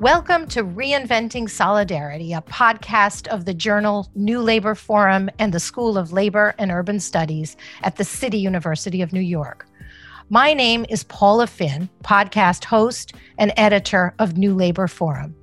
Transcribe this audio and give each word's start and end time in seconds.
Welcome 0.00 0.46
to 0.48 0.62
Reinventing 0.62 1.48
Solidarity, 1.48 2.34
a 2.34 2.42
podcast 2.42 3.28
of 3.28 3.46
the 3.46 3.54
journal 3.54 4.10
New 4.14 4.42
Labor 4.42 4.74
Forum 4.74 5.30
and 5.38 5.54
the 5.54 5.58
School 5.58 5.96
of 5.96 6.12
Labor 6.12 6.54
and 6.58 6.70
Urban 6.70 7.00
Studies 7.00 7.56
at 7.82 7.96
the 7.96 8.04
City 8.04 8.36
University 8.36 9.00
of 9.00 9.14
New 9.14 9.22
York. 9.22 9.66
My 10.28 10.52
name 10.52 10.84
is 10.90 11.04
Paula 11.04 11.46
Finn, 11.46 11.88
podcast 12.04 12.66
host 12.66 13.14
and 13.38 13.54
editor 13.56 14.14
of 14.18 14.36
New 14.36 14.54
Labor 14.54 14.86
Forum. 14.86 15.34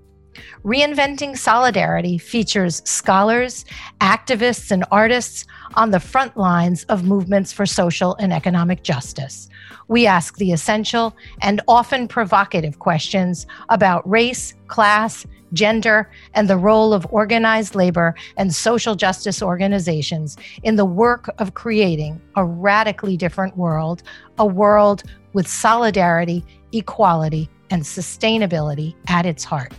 Reinventing 0.64 1.38
Solidarity 1.38 2.18
features 2.18 2.82
scholars, 2.86 3.66
activists, 4.02 4.72
and 4.72 4.86
artists 4.92 5.46
on 5.76 5.92
the 5.92 6.00
front 6.00 6.38
lines 6.38 6.84
of 6.86 7.04
movements 7.04 7.52
for 7.52 7.66
social 7.66 8.16
and 8.16 8.34
economic 8.34 8.84
justice. 8.84 9.50
We 9.88 10.08
ask 10.08 10.38
the 10.38 10.52
essential 10.52 11.16
and 11.42 11.62
often 11.68 12.08
provocative 12.08 12.80
questions 12.80 13.46
about 13.70 14.10
race, 14.10 14.54
class, 14.68 15.26
gender, 15.54 16.10
and 16.34 16.50
the 16.50 16.58
role 16.58 16.94
of 16.94 17.06
organized 17.12 17.76
labor 17.76 18.16
and 18.38 18.54
social 18.54 18.96
justice 18.96 19.42
organizations 19.42 20.38
in 20.64 20.76
the 20.76 20.86
work 20.86 21.30
of 21.38 21.54
creating 21.54 22.20
a 22.36 22.44
radically 22.44 23.18
different 23.18 23.56
world, 23.56 24.04
a 24.40 24.46
world 24.46 25.04
with 25.34 25.48
solidarity, 25.48 26.44
equality, 26.72 27.50
and 27.70 27.84
sustainability 27.84 28.96
at 29.08 29.26
its 29.26 29.44
heart. 29.44 29.74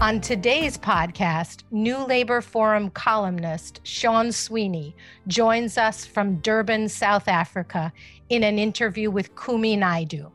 On 0.00 0.18
today's 0.18 0.78
podcast, 0.78 1.64
New 1.70 1.98
Labor 2.06 2.40
Forum 2.40 2.88
columnist 2.88 3.80
Sean 3.84 4.32
Sweeney 4.32 4.96
joins 5.26 5.76
us 5.76 6.06
from 6.06 6.36
Durban, 6.36 6.88
South 6.88 7.28
Africa, 7.28 7.92
in 8.30 8.42
an 8.42 8.58
interview 8.58 9.10
with 9.10 9.36
Kumi 9.36 9.76
Naidoo. 9.76 10.32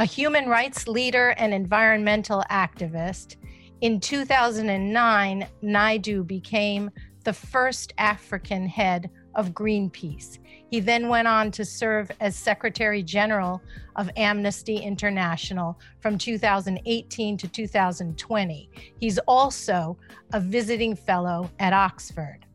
A 0.00 0.04
human 0.04 0.48
rights 0.48 0.88
leader 0.88 1.28
and 1.38 1.54
environmental 1.54 2.42
activist, 2.50 3.36
in 3.82 3.98
2009, 3.98 5.46
Naidoo 5.62 6.26
became 6.26 6.90
the 7.24 7.32
first 7.32 7.92
African 7.98 8.66
head 8.66 9.10
of 9.34 9.50
Greenpeace. 9.50 10.38
He 10.70 10.80
then 10.80 11.08
went 11.08 11.28
on 11.28 11.50
to 11.52 11.64
serve 11.64 12.10
as 12.20 12.34
Secretary 12.34 13.02
General 13.02 13.60
of 13.96 14.10
Amnesty 14.16 14.76
International 14.76 15.78
from 16.00 16.16
2018 16.16 17.36
to 17.36 17.48
2020. 17.48 18.70
He's 18.98 19.18
also 19.18 19.96
a 20.32 20.40
visiting 20.40 20.96
fellow 20.96 21.50
at 21.58 21.72
Oxford. 21.72 22.46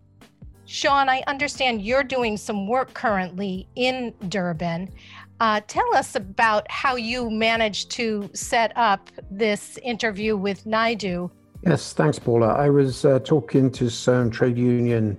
Sean, 0.66 1.08
I 1.08 1.23
understand 1.28 1.81
you're 1.81 2.03
doing 2.03 2.36
some 2.36 2.67
work 2.67 2.94
currently 2.94 3.67
in 3.75 4.14
Durban. 4.28 4.91
Uh, 5.39 5.62
tell 5.67 5.95
us 5.95 6.16
about 6.16 6.69
how 6.69 6.95
you 6.95 7.30
managed 7.30 7.91
to 7.91 8.30
set 8.34 8.73
up 8.75 9.09
this 9.30 9.78
interview 9.84 10.36
with 10.36 10.66
Naidoo. 10.66 11.30
Yes, 11.66 11.94
thanks, 11.94 12.19
Paula. 12.19 12.47
I 12.47 12.69
was 12.69 13.06
uh, 13.06 13.19
talking 13.19 13.72
to 13.72 13.89
some 13.89 14.30
trade 14.30 14.58
union 14.58 15.17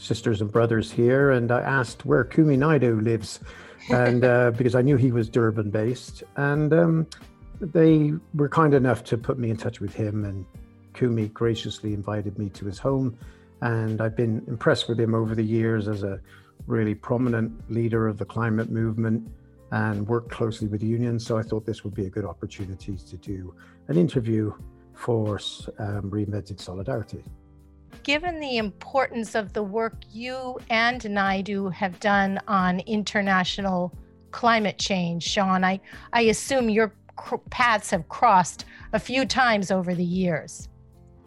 sisters 0.00 0.40
and 0.40 0.50
brothers 0.50 0.90
here, 0.90 1.30
and 1.30 1.52
I 1.52 1.60
asked 1.60 2.06
where 2.06 2.24
Kumi 2.24 2.56
Naidoo 2.56 3.02
lives, 3.02 3.40
and 3.90 4.24
uh, 4.24 4.50
because 4.56 4.74
I 4.74 4.82
knew 4.82 4.96
he 4.96 5.12
was 5.12 5.28
Durban 5.28 5.70
based, 5.70 6.22
and 6.36 6.72
um, 6.72 7.06
they 7.60 8.12
were 8.34 8.48
kind 8.48 8.74
enough 8.74 9.04
to 9.04 9.18
put 9.18 9.38
me 9.38 9.50
in 9.50 9.56
touch 9.56 9.80
with 9.80 9.94
him, 9.94 10.24
and 10.24 10.46
Kumi 10.94 11.28
graciously 11.28 11.92
invited 11.92 12.38
me 12.38 12.48
to 12.50 12.64
his 12.64 12.78
home, 12.78 13.16
and 13.60 14.00
I've 14.00 14.16
been 14.16 14.42
impressed 14.48 14.88
with 14.88 14.98
him 14.98 15.14
over 15.14 15.34
the 15.34 15.44
years 15.44 15.86
as 15.86 16.02
a 16.02 16.20
really 16.66 16.94
prominent 16.94 17.70
leader 17.70 18.08
of 18.08 18.16
the 18.16 18.24
climate 18.24 18.70
movement 18.70 19.30
and 19.72 20.06
worked 20.06 20.30
closely 20.30 20.66
with 20.66 20.82
unions. 20.82 21.24
So 21.24 21.38
I 21.38 21.42
thought 21.42 21.64
this 21.64 21.84
would 21.84 21.94
be 21.94 22.06
a 22.06 22.10
good 22.10 22.24
opportunity 22.24 22.96
to 22.96 23.16
do 23.16 23.54
an 23.88 23.96
interview 23.96 24.52
for 24.94 25.38
um, 25.78 26.10
Reinventing 26.10 26.60
Solidarity 26.60 27.22
given 28.02 28.40
the 28.40 28.56
importance 28.56 29.34
of 29.34 29.52
the 29.52 29.62
work 29.62 29.94
you 30.10 30.58
and 30.70 31.00
Naidoo 31.00 31.72
have 31.72 31.98
done 32.00 32.38
on 32.48 32.80
international 32.80 33.92
climate 34.30 34.78
change, 34.78 35.22
Sean, 35.22 35.64
I, 35.64 35.80
I 36.12 36.22
assume 36.22 36.68
your 36.68 36.94
paths 37.50 37.90
have 37.90 38.08
crossed 38.08 38.64
a 38.92 38.98
few 38.98 39.24
times 39.26 39.70
over 39.70 39.94
the 39.94 40.04
years. 40.04 40.68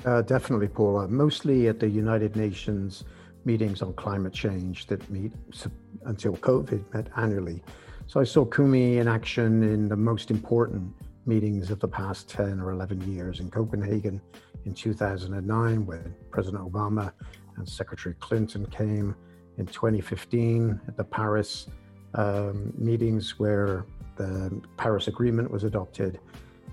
Uh, 0.06 0.22
definitely, 0.22 0.68
Paula. 0.68 1.08
Mostly 1.08 1.68
at 1.68 1.80
the 1.80 1.88
United 1.88 2.36
Nations 2.36 3.04
meetings 3.46 3.82
on 3.82 3.94
climate 3.94 4.34
change 4.34 4.88
that 4.88 5.08
meet 5.10 5.32
until 6.06 6.34
COVID 6.38 6.94
met 6.94 7.08
annually. 7.16 7.62
So 8.08 8.20
I 8.20 8.24
saw 8.24 8.46
Kumi 8.46 8.98
in 8.98 9.08
action 9.08 9.64
in 9.64 9.88
the 9.88 9.96
most 9.96 10.32
important 10.32 10.94
meetings 11.26 11.72
of 11.72 11.80
the 11.80 11.88
past 11.88 12.30
10 12.30 12.60
or 12.60 12.72
11 12.72 13.14
years 13.14 13.40
in 13.40 13.50
Copenhagen 13.50 14.22
in 14.66 14.74
2009 14.74 15.86
when 15.86 16.16
President 16.32 16.64
Obama 16.64 17.12
and 17.58 17.68
Secretary 17.68 18.16
Clinton 18.20 18.66
came, 18.68 19.16
in 19.58 19.66
2015 19.66 20.80
at 20.88 20.98
the 20.98 21.04
Paris 21.04 21.68
um, 22.16 22.74
meetings 22.78 23.40
where 23.40 23.86
the 24.16 24.62
Paris 24.78 25.08
Agreement 25.08 25.50
was 25.50 25.64
adopted. 25.64 26.20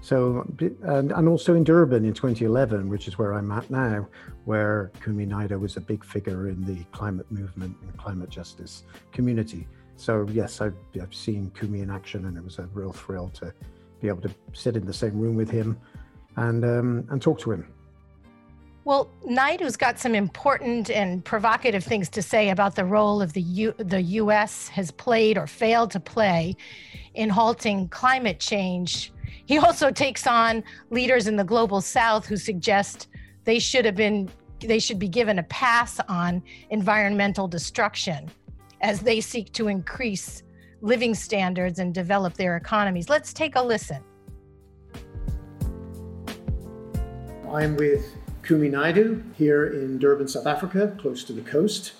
So, 0.02 0.46
and, 0.82 1.12
and 1.12 1.28
also 1.28 1.54
in 1.54 1.64
Durban 1.64 2.06
in 2.06 2.14
2011, 2.14 2.88
which 2.88 3.06
is 3.06 3.18
where 3.18 3.34
I'm 3.34 3.50
at 3.52 3.68
now, 3.70 4.08
where 4.46 4.90
Kumi 5.04 5.26
Naidoo 5.26 5.60
was 5.60 5.76
a 5.76 5.80
big 5.80 6.04
figure 6.04 6.48
in 6.48 6.64
the 6.64 6.84
climate 6.84 7.30
movement 7.30 7.76
and 7.82 7.96
climate 7.98 8.30
justice 8.30 8.84
community. 9.12 9.68
So, 9.96 10.26
yes, 10.32 10.62
I've, 10.62 10.76
I've 11.00 11.14
seen 11.14 11.50
Kumi 11.58 11.80
in 11.80 11.90
action, 11.90 12.24
and 12.24 12.36
it 12.38 12.42
was 12.42 12.58
a 12.58 12.66
real 12.72 12.92
thrill 12.92 13.28
to 13.34 13.52
be 14.00 14.08
able 14.08 14.22
to 14.22 14.30
sit 14.54 14.74
in 14.76 14.86
the 14.86 14.94
same 14.94 15.18
room 15.20 15.36
with 15.36 15.50
him 15.50 15.78
and 16.36 16.64
um, 16.64 17.06
and 17.10 17.20
talk 17.20 17.38
to 17.40 17.52
him. 17.52 17.66
Well, 18.84 19.10
Naidoo's 19.28 19.76
got 19.76 19.98
some 19.98 20.14
important 20.14 20.90
and 20.90 21.22
provocative 21.22 21.84
things 21.84 22.08
to 22.10 22.22
say 22.22 22.48
about 22.48 22.74
the 22.74 22.84
role 22.84 23.20
of 23.20 23.34
the 23.34 23.42
U- 23.42 23.74
the 23.76 24.00
U.S. 24.00 24.68
has 24.68 24.90
played 24.90 25.36
or 25.36 25.46
failed 25.46 25.90
to 25.90 26.00
play 26.00 26.56
in 27.14 27.28
halting 27.28 27.88
climate 27.88 28.40
change. 28.40 29.12
He 29.44 29.58
also 29.58 29.90
takes 29.90 30.26
on 30.26 30.64
leaders 30.90 31.26
in 31.26 31.36
the 31.36 31.44
global 31.44 31.82
South 31.82 32.26
who 32.26 32.36
suggest 32.36 33.08
they 33.44 33.58
should 33.58 33.84
have 33.84 33.96
been 33.96 34.30
they 34.60 34.78
should 34.78 34.98
be 34.98 35.08
given 35.08 35.38
a 35.38 35.42
pass 35.44 36.00
on 36.08 36.42
environmental 36.70 37.48
destruction 37.48 38.30
as 38.82 39.00
they 39.00 39.20
seek 39.20 39.52
to 39.52 39.68
increase 39.68 40.42
living 40.82 41.14
standards 41.14 41.78
and 41.78 41.94
develop 41.94 42.34
their 42.34 42.56
economies. 42.56 43.08
Let's 43.08 43.32
take 43.32 43.56
a 43.56 43.62
listen. 43.62 44.02
I'm 47.50 47.76
with 47.76 48.19
Kumi 48.42 48.70
Naidoo 48.70 49.34
here 49.34 49.66
in 49.66 49.98
Durban, 49.98 50.28
South 50.28 50.46
Africa, 50.46 50.96
close 50.98 51.24
to 51.24 51.32
the 51.32 51.42
coast. 51.42 51.92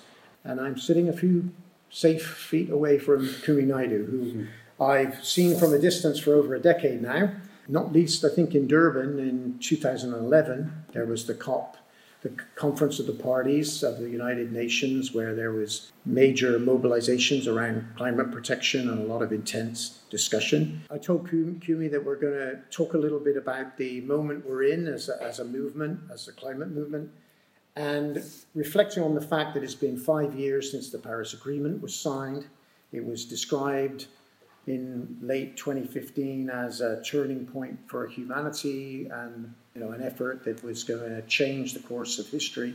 And 0.43 0.59
I'm 0.59 0.77
sitting 0.77 1.07
a 1.07 1.13
few 1.13 1.51
safe 1.89 2.25
feet 2.25 2.69
away 2.69 2.97
from 2.97 3.29
Kumi 3.43 3.63
Naidoo, 3.63 4.09
who 4.09 4.19
mm-hmm. 4.19 4.83
I've 4.83 5.23
seen 5.23 5.57
from 5.57 5.73
a 5.73 5.79
distance 5.79 6.19
for 6.19 6.33
over 6.33 6.55
a 6.55 6.59
decade 6.59 7.01
now. 7.01 7.33
Not 7.67 7.93
least, 7.93 8.25
I 8.25 8.29
think, 8.29 8.55
in 8.55 8.67
Durban 8.67 9.19
in 9.19 9.57
2011, 9.59 10.85
there 10.93 11.05
was 11.05 11.27
the 11.27 11.35
COP 11.35 11.77
the 12.21 12.29
Conference 12.55 12.99
of 12.99 13.07
the 13.07 13.13
Parties 13.13 13.81
of 13.81 13.97
the 13.99 14.09
United 14.09 14.51
Nations, 14.51 15.11
where 15.11 15.33
there 15.33 15.51
was 15.51 15.91
major 16.05 16.59
mobilizations 16.59 17.47
around 17.47 17.85
climate 17.95 18.31
protection 18.31 18.89
and 18.89 18.99
a 18.99 19.03
lot 19.03 19.23
of 19.23 19.31
intense 19.31 20.01
discussion. 20.11 20.81
I 20.91 20.99
told 20.99 21.27
Kumi 21.29 21.87
that 21.87 22.03
we're 22.03 22.17
going 22.17 22.33
to 22.33 22.59
talk 22.69 22.93
a 22.93 22.97
little 22.97 23.19
bit 23.19 23.37
about 23.37 23.75
the 23.77 24.01
moment 24.01 24.45
we're 24.45 24.63
in 24.63 24.87
as 24.87 25.09
a, 25.09 25.21
as 25.21 25.39
a 25.39 25.45
movement, 25.45 25.99
as 26.13 26.27
a 26.27 26.31
climate 26.31 26.69
movement, 26.69 27.09
and 27.75 28.23
reflecting 28.53 29.01
on 29.01 29.15
the 29.15 29.21
fact 29.21 29.55
that 29.55 29.63
it's 29.63 29.73
been 29.73 29.97
five 29.97 30.35
years 30.35 30.69
since 30.69 30.91
the 30.91 30.99
Paris 30.99 31.33
Agreement 31.33 31.81
was 31.81 31.95
signed. 31.95 32.45
It 32.91 33.03
was 33.03 33.25
described 33.25 34.07
in 34.67 35.17
late 35.21 35.57
2015 35.57 36.51
as 36.51 36.81
a 36.81 37.01
turning 37.01 37.47
point 37.47 37.79
for 37.87 38.05
humanity 38.05 39.07
and 39.11 39.55
you 39.75 39.81
know 39.81 39.91
an 39.91 40.01
effort 40.01 40.43
that 40.45 40.63
was 40.63 40.83
going 40.83 40.99
to 40.99 41.21
change 41.23 41.73
the 41.73 41.79
course 41.79 42.19
of 42.19 42.27
history. 42.27 42.73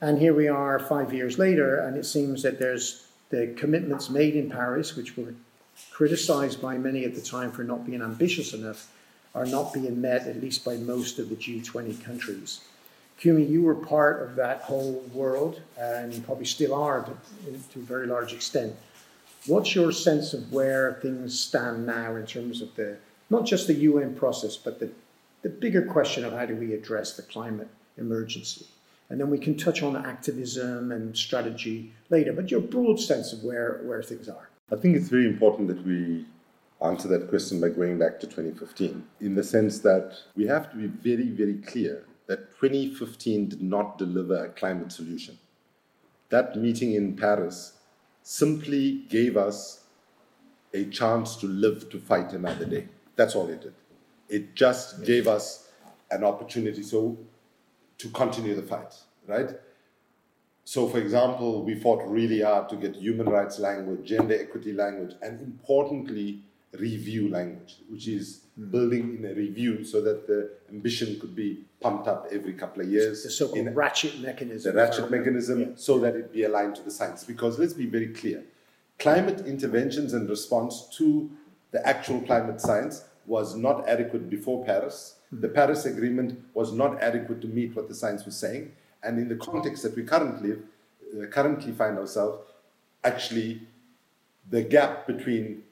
And 0.00 0.18
here 0.18 0.34
we 0.34 0.48
are 0.48 0.78
five 0.78 1.12
years 1.12 1.38
later, 1.38 1.78
and 1.78 1.96
it 1.96 2.06
seems 2.06 2.42
that 2.42 2.58
there's 2.58 3.06
the 3.28 3.54
commitments 3.56 4.10
made 4.10 4.34
in 4.34 4.50
Paris, 4.50 4.96
which 4.96 5.16
were 5.16 5.34
criticized 5.90 6.60
by 6.60 6.78
many 6.78 7.04
at 7.04 7.14
the 7.14 7.20
time 7.20 7.52
for 7.52 7.64
not 7.64 7.86
being 7.86 8.02
ambitious 8.02 8.52
enough, 8.54 8.90
are 9.34 9.46
not 9.46 9.72
being 9.72 10.00
met, 10.00 10.26
at 10.26 10.40
least 10.40 10.64
by 10.64 10.76
most 10.76 11.18
of 11.18 11.28
the 11.28 11.36
G20 11.36 12.02
countries. 12.02 12.60
Kumi, 13.18 13.44
you 13.44 13.62
were 13.62 13.74
part 13.74 14.22
of 14.22 14.34
that 14.36 14.62
whole 14.62 15.04
world, 15.12 15.60
and 15.78 16.12
you 16.12 16.20
probably 16.22 16.46
still 16.46 16.74
are 16.74 17.02
to, 17.02 17.12
to 17.72 17.78
a 17.78 17.82
very 17.82 18.06
large 18.06 18.32
extent. 18.32 18.74
What's 19.46 19.74
your 19.74 19.92
sense 19.92 20.32
of 20.32 20.52
where 20.52 20.94
things 21.02 21.38
stand 21.38 21.86
now 21.86 22.16
in 22.16 22.26
terms 22.26 22.62
of 22.62 22.74
the 22.76 22.96
not 23.28 23.46
just 23.46 23.68
the 23.68 23.74
UN 23.74 24.14
process, 24.16 24.56
but 24.56 24.80
the, 24.80 24.90
the 25.42 25.48
bigger 25.48 25.82
question 25.82 26.24
of 26.24 26.32
how 26.32 26.46
do 26.46 26.54
we 26.54 26.74
address 26.74 27.14
the 27.14 27.22
climate 27.22 27.68
emergency? 27.96 28.66
And 29.08 29.20
then 29.20 29.30
we 29.30 29.38
can 29.38 29.56
touch 29.56 29.82
on 29.82 29.96
activism 29.96 30.92
and 30.92 31.16
strategy 31.16 31.92
later, 32.10 32.32
but 32.32 32.50
your 32.50 32.60
broad 32.60 33.00
sense 33.00 33.32
of 33.32 33.42
where, 33.42 33.80
where 33.84 34.02
things 34.02 34.28
are. 34.28 34.48
I 34.70 34.76
think 34.76 34.96
it's 34.96 35.08
very 35.08 35.26
important 35.26 35.68
that 35.68 35.84
we 35.84 36.26
answer 36.80 37.08
that 37.08 37.28
question 37.28 37.60
by 37.60 37.68
going 37.70 37.98
back 37.98 38.20
to 38.20 38.26
2015 38.26 39.04
in 39.20 39.34
the 39.34 39.42
sense 39.42 39.80
that 39.80 40.16
we 40.36 40.46
have 40.46 40.70
to 40.70 40.76
be 40.76 40.86
very, 40.86 41.28
very 41.28 41.54
clear 41.54 42.04
that 42.26 42.56
2015 42.60 43.48
did 43.48 43.62
not 43.62 43.98
deliver 43.98 44.44
a 44.44 44.48
climate 44.50 44.92
solution. 44.92 45.36
That 46.28 46.56
meeting 46.56 46.94
in 46.94 47.16
Paris 47.16 47.72
simply 48.22 49.02
gave 49.08 49.36
us 49.36 49.84
a 50.72 50.84
chance 50.84 51.34
to 51.36 51.46
live 51.46 51.90
to 51.90 51.98
fight 51.98 52.32
another 52.32 52.64
day. 52.64 52.86
That's 53.16 53.34
all 53.34 53.48
it 53.48 53.62
did. 53.62 53.74
It 54.30 54.54
just 54.54 55.04
gave 55.04 55.26
us 55.26 55.68
an 56.10 56.24
opportunity 56.24 56.82
so 56.82 57.18
to 57.98 58.08
continue 58.10 58.54
the 58.54 58.62
fight, 58.62 58.94
right? 59.26 59.50
So, 60.64 60.88
for 60.88 60.98
example, 60.98 61.64
we 61.64 61.74
fought 61.74 62.08
really 62.08 62.42
hard 62.42 62.68
to 62.68 62.76
get 62.76 62.94
human 62.94 63.28
rights 63.28 63.58
language, 63.58 64.06
gender 64.06 64.38
equity 64.40 64.72
language, 64.72 65.14
and 65.20 65.40
importantly, 65.40 66.42
review 66.78 67.28
language, 67.28 67.78
which 67.88 68.06
is 68.06 68.42
mm. 68.58 68.70
building 68.70 69.16
in 69.18 69.24
a 69.24 69.34
review 69.34 69.84
so 69.84 70.00
that 70.00 70.28
the 70.28 70.50
ambition 70.70 71.18
could 71.18 71.34
be 71.34 71.64
pumped 71.80 72.06
up 72.06 72.28
every 72.30 72.52
couple 72.52 72.82
of 72.82 72.88
years. 72.88 73.24
The 73.24 73.30
so-called 73.30 73.58
in 73.58 73.74
ratchet 73.74 74.20
mechanism. 74.20 74.72
The 74.72 74.80
ratchet 74.80 75.10
mechanism, 75.10 75.60
yeah. 75.60 75.66
so 75.74 75.98
that 75.98 76.14
it 76.14 76.32
be 76.32 76.44
aligned 76.44 76.76
to 76.76 76.82
the 76.82 76.90
science. 76.90 77.24
Because 77.24 77.58
let's 77.58 77.72
be 77.72 77.86
very 77.86 78.08
clear, 78.08 78.44
climate 78.98 79.46
interventions 79.46 80.14
and 80.14 80.28
response 80.28 80.88
to 80.98 81.30
the 81.72 81.84
actual 81.86 82.20
climate 82.20 82.60
science 82.60 83.04
was 83.26 83.54
not 83.54 83.88
adequate 83.88 84.28
before 84.28 84.64
Paris. 84.64 85.16
The 85.32 85.48
Paris 85.48 85.84
Agreement 85.84 86.40
was 86.54 86.72
not 86.72 87.00
adequate 87.02 87.40
to 87.42 87.46
meet 87.46 87.76
what 87.76 87.88
the 87.88 87.94
science 87.94 88.24
was 88.24 88.36
saying. 88.36 88.72
And 89.02 89.18
in 89.18 89.28
the 89.28 89.36
context 89.36 89.82
that 89.84 89.96
we 89.96 90.02
currently 90.02 90.52
uh, 90.52 91.26
currently 91.26 91.72
find 91.72 91.98
ourselves, 91.98 92.38
actually, 93.04 93.62
the 94.48 94.62
gap 94.62 95.06
between 95.06 95.62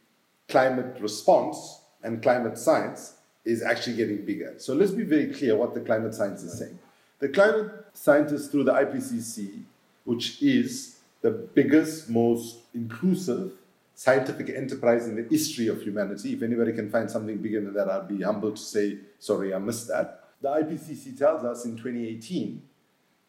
climate 0.48 0.96
response 1.00 1.80
and 2.02 2.22
climate 2.22 2.58
science 2.58 3.14
is 3.44 3.62
actually 3.62 3.96
getting 3.96 4.24
bigger. 4.24 4.54
So 4.58 4.74
let's 4.74 4.92
be 4.92 5.04
very 5.04 5.32
clear 5.32 5.56
what 5.56 5.74
the 5.74 5.80
climate 5.80 6.14
science 6.14 6.42
is 6.42 6.58
saying. 6.58 6.78
The 7.18 7.28
climate 7.28 7.86
scientists 7.92 8.48
through 8.48 8.64
the 8.64 8.72
IPCC, 8.72 9.62
which 10.04 10.42
is 10.42 10.98
the 11.20 11.30
biggest, 11.30 12.08
most 12.08 12.58
inclusive 12.74 13.52
scientific 13.98 14.48
enterprise 14.50 15.08
in 15.08 15.16
the 15.16 15.24
history 15.28 15.66
of 15.66 15.82
humanity. 15.82 16.32
If 16.32 16.42
anybody 16.44 16.72
can 16.72 16.88
find 16.88 17.10
something 17.10 17.36
bigger 17.38 17.60
than 17.60 17.74
that, 17.74 17.90
I'd 17.90 18.06
be 18.06 18.22
humble 18.22 18.52
to 18.52 18.56
say, 18.56 18.98
sorry, 19.18 19.52
I 19.52 19.58
missed 19.58 19.88
that. 19.88 20.22
The 20.40 20.50
IPCC 20.50 21.18
tells 21.18 21.42
us 21.42 21.64
in 21.64 21.72
2018 21.76 22.62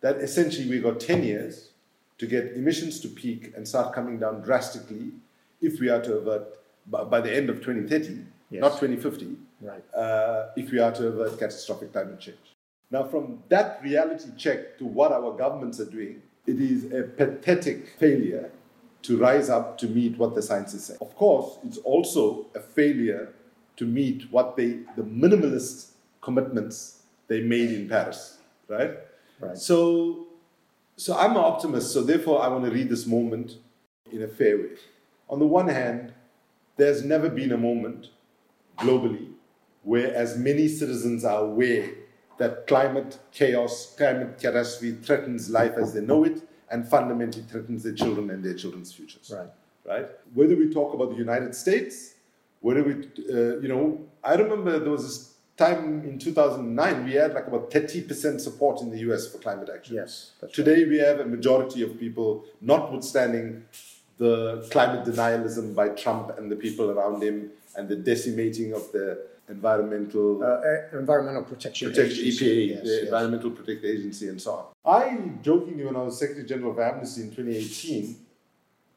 that 0.02 0.18
essentially 0.18 0.70
we 0.70 0.80
got 0.80 1.00
10 1.00 1.24
years 1.24 1.70
to 2.20 2.28
get 2.28 2.54
emissions 2.54 3.00
to 3.00 3.08
peak 3.08 3.52
and 3.56 3.68
start 3.68 3.96
coming 3.96 4.20
down 4.20 4.42
drastically 4.42 5.14
if 5.60 5.80
we 5.80 5.90
are 5.90 6.04
to 6.04 6.18
avert 6.18 6.60
by 6.86 7.20
the 7.20 7.36
end 7.36 7.50
of 7.50 7.64
2030, 7.64 8.24
yes. 8.52 8.62
not 8.62 8.80
2050, 8.80 9.38
right. 9.62 9.84
Uh, 9.96 10.50
if 10.56 10.70
we 10.70 10.78
are 10.78 10.92
to 10.92 11.08
avert 11.08 11.40
catastrophic 11.40 11.92
climate 11.94 12.20
change. 12.20 12.38
Now, 12.92 13.06
from 13.06 13.42
that 13.50 13.82
reality 13.82 14.30
check 14.38 14.78
to 14.78 14.86
what 14.86 15.12
our 15.12 15.36
governments 15.36 15.80
are 15.80 15.90
doing, 15.90 16.22
it 16.46 16.62
is 16.62 16.86
a 16.92 17.04
pathetic 17.04 17.88
failure 17.98 18.52
to 19.04 19.18
rise 19.18 19.50
up 19.50 19.78
to 19.78 19.88
meet 19.88 20.18
what 20.18 20.36
the 20.36 20.42
science 20.42 20.74
is 20.74 20.84
saying. 20.86 21.00
Of 21.02 21.16
course, 21.16 21.58
it's 21.66 21.78
also 21.78 22.48
a 22.56 22.60
failure 22.60 23.34
to 23.78 23.86
meet 23.86 24.32
what 24.32 24.58
they, 24.58 24.80
the 24.96 25.04
minimalist 25.04 25.92
commitments 26.22 27.04
they 27.28 27.42
made 27.42 27.72
in 27.72 27.88
Paris, 27.88 28.40
right? 28.68 28.98
Right. 29.40 29.58
So, 29.58 30.28
so 30.98 31.18
I'm 31.18 31.32
an 31.32 31.38
optimist. 31.38 31.94
So 31.94 32.02
therefore, 32.02 32.44
I 32.44 32.50
want 32.50 32.66
to 32.66 32.72
read 32.72 32.90
this 32.90 33.06
moment 33.06 33.58
in 34.12 34.22
a 34.22 34.28
fair 34.28 34.58
way. 34.58 34.72
On 35.30 35.40
the 35.40 35.48
one 35.48 35.70
hand, 35.70 36.14
there's 36.76 37.04
never 37.04 37.30
been 37.30 37.52
a 37.52 37.58
moment 37.58 38.10
globally 38.78 39.30
where 39.84 40.14
as 40.14 40.38
many 40.38 40.68
citizens 40.68 41.24
are 41.24 41.44
aware 41.44 41.90
that 42.38 42.68
climate 42.68 43.20
chaos, 43.32 43.94
climate 43.98 44.40
catastrophe 44.40 44.96
threatens 45.02 45.50
life 45.50 45.74
as 45.78 45.94
they 45.94 46.02
know 46.02 46.24
it 46.24 46.42
and 46.72 46.88
fundamentally 46.88 47.44
threatens 47.44 47.84
their 47.84 47.94
children 47.94 48.30
and 48.30 48.44
their 48.44 48.54
children's 48.54 48.94
futures. 48.94 49.32
Right. 49.36 49.50
Right? 49.86 50.10
Whether 50.34 50.56
we 50.56 50.72
talk 50.72 50.94
about 50.94 51.10
the 51.10 51.16
United 51.16 51.56
States, 51.56 52.16
whether 52.62 52.84
we, 52.84 52.94
uh, 52.94 53.60
you 53.60 53.68
know, 53.68 54.00
I 54.24 54.36
remember 54.36 54.78
there 54.80 54.92
was 54.92 55.04
this 55.04 55.34
time 55.58 56.04
in 56.06 56.18
2009 56.18 57.04
we 57.06 57.14
had 57.14 57.34
like 57.34 57.48
about 57.48 57.70
30% 57.70 58.40
support 58.40 58.82
in 58.82 58.90
the 58.90 59.00
US 59.10 59.32
for 59.32 59.40
climate 59.40 59.70
action. 59.74 59.96
Yes. 59.96 60.32
Today 60.54 60.84
right. 60.84 60.90
we 60.90 60.98
have 61.00 61.20
a 61.20 61.26
majority 61.26 61.82
of 61.82 62.00
people, 62.00 62.46
notwithstanding 62.62 63.66
the 64.18 64.68
climate 64.70 65.06
denialism 65.06 65.74
by 65.74 65.90
Trump 65.90 66.38
and 66.38 66.52
the 66.52 66.56
people 66.56 66.92
around 66.92 67.24
him 67.24 67.52
and 67.76 67.88
the 67.88 67.96
decimating 67.96 68.74
of 68.74 68.92
the 68.92 69.26
environmental 69.50 70.44
uh, 70.44 70.98
environmental 70.98 71.44
protection, 71.44 71.90
protection 71.90 72.26
EPA, 72.26 72.68
yes, 72.68 72.84
the 72.84 72.90
yes. 72.90 73.04
Environmental 73.04 73.52
Protection 73.52 73.90
Agency, 73.90 74.28
and 74.30 74.42
so 74.42 74.52
on. 74.54 74.66
I 74.86 75.32
jokingly, 75.42 75.86
when 75.86 75.96
I 75.96 76.04
was 76.04 76.20
Secretary 76.20 76.48
General 76.48 76.72
of 76.72 76.80
Amnesty 76.80 77.22
in 77.22 77.30
2018, 77.32 78.16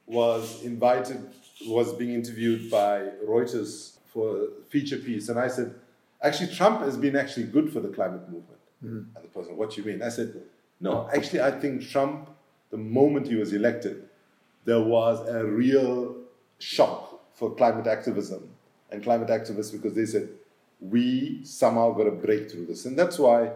was 0.06 0.62
invited, 0.62 1.26
was 1.66 1.93
being 1.94 2.14
interviewed 2.14 2.70
by 2.70 3.08
Reuters 3.26 3.96
for 4.12 4.37
a 4.37 4.46
feature 4.69 4.99
piece, 4.99 5.28
and 5.28 5.38
I 5.38 5.49
said, 5.49 5.75
actually, 6.22 6.55
Trump 6.55 6.82
has 6.82 6.96
been 6.96 7.16
actually 7.16 7.46
good 7.46 7.72
for 7.72 7.81
the 7.81 7.88
climate 7.88 8.22
movement. 8.28 8.60
Mm-hmm. 8.84 9.16
And 9.16 9.25
the 9.25 9.28
person, 9.28 9.56
what 9.56 9.70
do 9.70 9.81
you 9.81 9.87
mean? 9.87 10.02
I 10.02 10.08
said, 10.08 10.34
no, 10.81 11.08
actually, 11.14 11.40
I 11.40 11.52
think 11.52 11.88
Trump, 11.88 12.28
the 12.70 12.76
moment 12.76 13.28
he 13.28 13.37
was 13.37 13.52
elected, 13.52 14.08
there 14.64 14.81
was 14.81 15.26
a 15.28 15.44
real 15.44 16.16
shock 16.58 17.20
for 17.34 17.55
climate 17.55 17.87
activism 17.87 18.48
and 18.90 19.02
climate 19.02 19.28
activists 19.28 19.72
because 19.72 19.94
they 19.94 20.05
said, 20.05 20.28
we 20.90 21.40
somehow 21.44 21.93
got 21.93 22.05
to 22.05 22.11
break 22.11 22.50
through 22.50 22.67
this. 22.67 22.84
And 22.84 22.99
that's 22.99 23.19
why, 23.19 23.52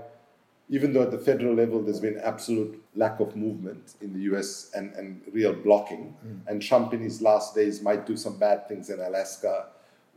even 0.68 0.92
though 0.92 1.02
at 1.02 1.10
the 1.10 1.18
federal 1.18 1.54
level 1.54 1.82
there's 1.82 2.00
been 2.00 2.18
absolute 2.18 2.82
lack 2.94 3.20
of 3.20 3.36
movement 3.36 3.94
in 4.00 4.12
the 4.12 4.20
US 4.32 4.70
and, 4.74 4.92
and 4.94 5.20
real 5.32 5.52
blocking, 5.52 6.14
mm. 6.24 6.38
and 6.46 6.62
Trump 6.62 6.94
in 6.94 7.00
his 7.00 7.20
last 7.20 7.54
days 7.54 7.82
might 7.82 8.06
do 8.06 8.16
some 8.16 8.38
bad 8.38 8.68
things 8.68 8.90
in 8.90 9.00
Alaska 9.00 9.66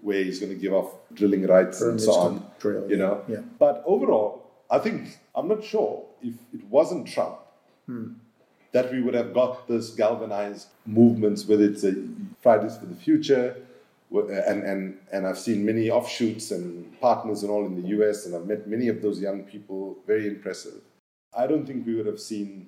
where 0.02 0.24
he's 0.24 0.40
going 0.40 0.52
to 0.52 0.58
give 0.58 0.74
off 0.74 0.94
drilling 1.14 1.46
rights 1.46 1.82
and 1.82 2.00
so 2.00 2.14
on. 2.14 2.46
Drill, 2.60 2.90
you 2.90 2.96
know? 2.96 3.24
Yeah. 3.28 3.42
But 3.58 3.84
overall, 3.86 4.50
I 4.72 4.80
think, 4.80 5.20
I'm 5.36 5.48
not 5.48 5.64
sure 5.64 6.06
if 6.22 6.36
it 6.54 6.64
wasn't 6.66 7.08
Trump. 7.08 7.40
Mm 7.90 8.16
that 8.72 8.92
we 8.92 9.02
would 9.02 9.14
have 9.14 9.34
got 9.34 9.68
this 9.68 9.90
galvanized 9.90 10.68
movements, 10.86 11.46
whether 11.46 11.64
it's 11.64 11.84
a 11.84 11.96
Fridays 12.42 12.78
for 12.78 12.86
the 12.86 12.96
Future, 12.96 13.56
and, 14.12 14.64
and, 14.64 14.98
and 15.12 15.28
I've 15.28 15.38
seen 15.38 15.66
many 15.66 15.89
offshoots 15.89 16.51
and 16.51 17.00
partners 17.00 17.44
and 17.44 17.51
all 17.51 17.66
in 17.66 17.82
the 17.82 17.89
US, 18.00 18.25
and 18.25 18.36
I've 18.36 18.48
met 18.48 18.68
many 18.68 18.88
of 18.88 19.01
those 19.01 19.22
young 19.22 19.44
people, 19.44 19.98
very 20.08 20.28
impressive. 20.28 20.82
I 21.38 21.48
don't 21.48 21.66
think 21.66 21.86
we 21.86 21.96
would 21.96 22.08
have 22.08 22.20
seen 22.20 22.68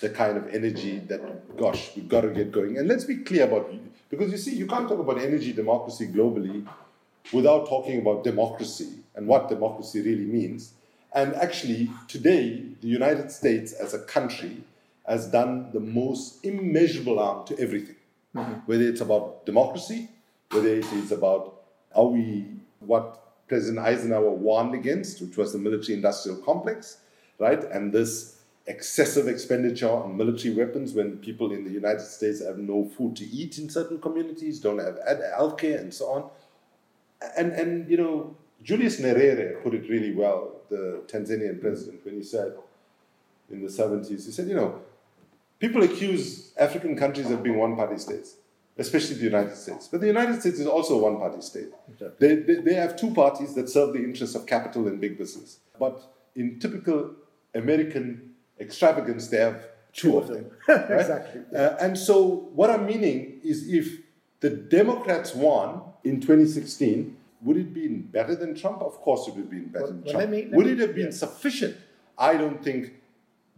the 0.00 0.10
kind 0.10 0.36
of 0.36 0.54
energy 0.54 0.98
that, 1.08 1.56
gosh, 1.56 1.90
we've 1.96 2.08
got 2.08 2.22
to 2.22 2.28
get 2.28 2.52
going. 2.52 2.78
And 2.78 2.88
let's 2.88 3.04
be 3.04 3.16
clear 3.16 3.44
about 3.44 3.72
because 4.10 4.30
you 4.30 4.36
see, 4.36 4.54
you 4.54 4.66
can't 4.66 4.86
talk 4.88 4.98
about 4.98 5.18
energy 5.18 5.54
democracy 5.54 6.06
globally 6.06 6.66
without 7.32 7.66
talking 7.66 7.98
about 8.00 8.22
democracy 8.22 8.90
and 9.14 9.26
what 9.26 9.48
democracy 9.48 10.02
really 10.02 10.26
means. 10.26 10.74
And 11.14 11.34
actually, 11.34 11.90
today, 12.08 12.62
the 12.82 12.88
United 12.88 13.30
States 13.30 13.72
as 13.72 13.94
a 13.94 13.98
country 14.00 14.64
has 15.06 15.28
done 15.28 15.70
the 15.72 15.80
most 15.80 16.44
immeasurable 16.44 17.18
harm 17.18 17.46
to 17.46 17.58
everything. 17.58 17.96
Mm-hmm. 18.36 18.52
Whether 18.66 18.84
it's 18.84 19.00
about 19.00 19.46
democracy, 19.46 20.08
whether 20.52 20.68
it 20.68 20.90
is 20.92 21.12
about 21.12 21.62
how 21.94 22.04
we, 22.04 22.46
what 22.80 23.48
President 23.48 23.84
Eisenhower 23.84 24.30
warned 24.30 24.74
against, 24.74 25.20
which 25.20 25.36
was 25.36 25.52
the 25.52 25.58
military 25.58 25.94
industrial 25.94 26.38
complex, 26.38 26.98
right? 27.38 27.62
And 27.64 27.92
this 27.92 28.38
excessive 28.66 29.28
expenditure 29.28 29.90
on 29.90 30.16
military 30.16 30.54
weapons 30.54 30.94
when 30.94 31.18
people 31.18 31.52
in 31.52 31.64
the 31.64 31.70
United 31.70 32.00
States 32.00 32.44
have 32.44 32.58
no 32.58 32.84
food 32.96 33.16
to 33.16 33.24
eat 33.24 33.58
in 33.58 33.68
certain 33.68 34.00
communities, 34.00 34.60
don't 34.60 34.78
have 34.78 34.98
health 35.34 35.58
care, 35.58 35.78
and 35.78 35.92
so 35.92 36.06
on. 36.06 36.30
And, 37.36 37.52
and, 37.52 37.90
you 37.90 37.96
know, 37.96 38.36
Julius 38.62 39.00
Nyerere 39.00 39.62
put 39.62 39.74
it 39.74 39.88
really 39.88 40.12
well, 40.12 40.52
the 40.70 41.02
Tanzanian 41.08 41.60
president, 41.60 42.04
when 42.04 42.14
he 42.14 42.22
said 42.22 42.52
in 43.50 43.60
the 43.60 43.68
70s, 43.68 44.08
he 44.08 44.30
said, 44.30 44.48
you 44.48 44.54
know, 44.54 44.80
People 45.62 45.84
accuse 45.84 46.52
African 46.58 46.96
countries 46.96 47.30
of 47.30 47.40
being 47.40 47.56
one 47.56 47.76
party 47.76 47.96
states, 47.96 48.34
especially 48.78 49.16
the 49.16 49.24
United 49.24 49.56
States. 49.56 49.88
But 49.88 50.00
the 50.00 50.06
United 50.06 50.40
States 50.40 50.58
is 50.58 50.66
also 50.66 50.94
a 50.98 50.98
one 50.98 51.18
party 51.18 51.40
state. 51.42 51.70
Exactly. 51.90 52.28
They, 52.28 52.34
they, 52.36 52.60
they 52.60 52.74
have 52.74 52.96
two 52.96 53.12
parties 53.12 53.54
that 53.54 53.68
serve 53.68 53.92
the 53.92 54.02
interests 54.02 54.34
of 54.34 54.46
capital 54.46 54.86
and 54.88 55.00
big 55.00 55.18
business. 55.18 55.58
But 55.78 56.02
in 56.34 56.58
typical 56.58 57.14
American 57.54 58.34
extravagance, 58.58 59.28
they 59.28 59.38
have 59.38 59.66
two 59.92 60.16
of 60.18 60.28
them. 60.28 60.50
right? 60.68 60.90
exactly. 60.90 61.42
Uh, 61.54 61.76
and 61.80 61.98
so, 61.98 62.48
what 62.54 62.70
I'm 62.70 62.86
meaning 62.86 63.40
is 63.44 63.68
if 63.68 64.00
the 64.40 64.50
Democrats 64.50 65.34
won 65.34 65.82
in 66.04 66.20
2016, 66.20 67.16
would 67.42 67.56
it 67.56 67.74
be 67.74 67.88
better 67.88 68.34
than 68.34 68.54
Trump? 68.54 68.82
Of 68.82 68.94
course, 69.00 69.28
it 69.28 69.34
would 69.34 69.42
have 69.42 69.50
been 69.50 69.66
better 69.66 69.84
well, 69.84 69.92
than 69.92 70.02
well, 70.04 70.14
Trump. 70.14 70.30
Me, 70.30 70.48
would 70.52 70.66
me, 70.66 70.72
it 70.72 70.78
have 70.78 70.94
been 70.94 71.06
yeah. 71.06 71.10
sufficient? 71.10 71.76
I 72.16 72.36
don't 72.36 72.62
think 72.62 72.94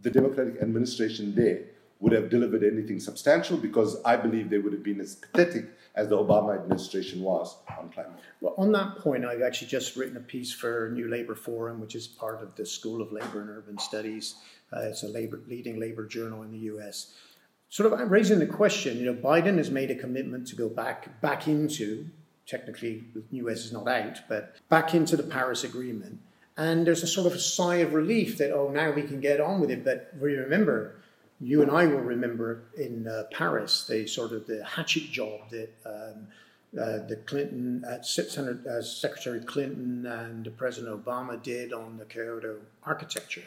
the 0.01 0.11
Democratic 0.11 0.61
administration 0.61 1.35
there 1.35 1.61
would 1.99 2.11
have 2.13 2.29
delivered 2.29 2.63
anything 2.63 2.99
substantial 2.99 3.57
because 3.57 4.01
I 4.03 4.17
believe 4.17 4.49
they 4.49 4.57
would 4.57 4.73
have 4.73 4.83
been 4.83 4.99
as 4.99 5.15
pathetic 5.15 5.69
as 5.95 6.09
the 6.09 6.17
Obama 6.17 6.55
administration 6.55 7.21
was 7.21 7.57
on 7.79 7.89
climate. 7.89 8.19
Well, 8.41 8.53
on 8.57 8.71
that 8.73 8.97
point, 8.97 9.25
I've 9.25 9.41
actually 9.41 9.67
just 9.67 9.95
written 9.95 10.17
a 10.17 10.21
piece 10.21 10.51
for 10.51 10.91
New 10.93 11.07
Labor 11.07 11.35
Forum, 11.35 11.79
which 11.79 11.95
is 11.95 12.05
part 12.07 12.41
of 12.41 12.55
the 12.55 12.65
School 12.65 13.01
of 13.01 13.11
Labor 13.11 13.41
and 13.41 13.49
Urban 13.49 13.77
Studies. 13.77 14.35
Uh, 14.73 14.81
it's 14.81 15.03
a 15.03 15.07
labor, 15.07 15.39
leading 15.47 15.79
labor 15.79 16.05
journal 16.05 16.43
in 16.43 16.51
the 16.51 16.59
US. 16.75 17.13
Sort 17.69 17.91
of 17.91 18.11
raising 18.11 18.39
the 18.39 18.45
question, 18.45 18.97
you 18.97 19.05
know, 19.05 19.13
Biden 19.13 19.57
has 19.57 19.71
made 19.71 19.89
a 19.89 19.95
commitment 19.95 20.47
to 20.47 20.55
go 20.55 20.69
back 20.69 21.19
back 21.21 21.47
into, 21.47 22.07
technically 22.45 23.05
the 23.13 23.23
US 23.37 23.65
is 23.65 23.71
not 23.71 23.87
out, 23.87 24.19
but 24.27 24.55
back 24.69 24.93
into 24.93 25.15
the 25.15 25.23
Paris 25.23 25.63
Agreement. 25.63 26.19
And 26.57 26.85
there's 26.85 27.03
a 27.03 27.07
sort 27.07 27.27
of 27.27 27.33
a 27.33 27.39
sigh 27.39 27.77
of 27.77 27.93
relief 27.93 28.37
that, 28.37 28.53
oh, 28.53 28.69
now 28.69 28.91
we 28.91 29.01
can 29.01 29.19
get 29.19 29.41
on 29.41 29.59
with 29.59 29.71
it. 29.71 29.83
But 29.83 30.13
we 30.21 30.35
remember 30.35 30.95
you 31.41 31.61
and 31.61 31.71
I 31.71 31.85
will 31.85 31.99
remember 31.99 32.63
in 32.77 33.07
uh, 33.07 33.23
Paris 33.31 33.85
the 33.87 34.07
sort 34.07 34.31
of 34.31 34.47
the 34.47 34.63
hatchet 34.63 35.11
job 35.11 35.49
that 35.51 35.69
um, 35.85 36.27
uh, 36.79 37.05
the 37.07 37.17
Clinton, 37.25 37.85
uh, 37.87 37.97
uh, 37.97 38.81
Secretary 38.81 39.39
Clinton 39.39 40.05
and 40.05 40.57
President 40.57 41.05
Obama 41.05 41.41
did 41.41 41.71
on 41.71 41.97
the 41.97 42.05
Kyoto 42.05 42.57
architecture. 42.83 43.43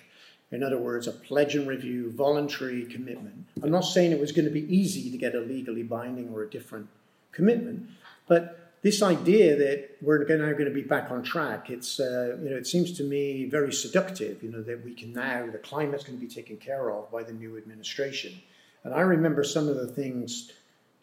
In 0.50 0.62
other 0.62 0.78
words, 0.78 1.06
a 1.06 1.12
pledge 1.12 1.54
and 1.54 1.68
review, 1.68 2.10
voluntary 2.12 2.86
commitment. 2.86 3.44
I'm 3.62 3.70
not 3.70 3.84
saying 3.84 4.12
it 4.12 4.20
was 4.20 4.32
going 4.32 4.46
to 4.46 4.50
be 4.50 4.74
easy 4.74 5.10
to 5.10 5.18
get 5.18 5.34
a 5.34 5.40
legally 5.40 5.82
binding 5.82 6.30
or 6.30 6.42
a 6.42 6.48
different 6.48 6.88
commitment, 7.32 7.86
but 8.26 8.67
this 8.82 9.02
idea 9.02 9.56
that 9.56 9.96
we're 10.00 10.18
now 10.24 10.52
going 10.52 10.66
to 10.66 10.70
be 10.70 10.82
back 10.82 11.10
on 11.10 11.22
track, 11.22 11.70
it's, 11.70 11.98
uh, 11.98 12.36
you 12.42 12.50
know, 12.50 12.56
it 12.56 12.66
seems 12.66 12.92
to 12.98 13.04
me 13.04 13.46
very 13.46 13.72
seductive, 13.72 14.42
you 14.42 14.50
know, 14.50 14.62
that 14.62 14.84
we 14.84 14.94
can 14.94 15.12
now, 15.12 15.46
the 15.50 15.58
climate's 15.58 16.04
going 16.04 16.18
to 16.18 16.24
be 16.24 16.32
taken 16.32 16.56
care 16.56 16.90
of 16.90 17.10
by 17.10 17.22
the 17.22 17.32
new 17.32 17.56
administration. 17.56 18.40
And 18.84 18.94
I 18.94 19.00
remember 19.00 19.42
some 19.42 19.68
of 19.68 19.76
the 19.76 19.88
things 19.88 20.52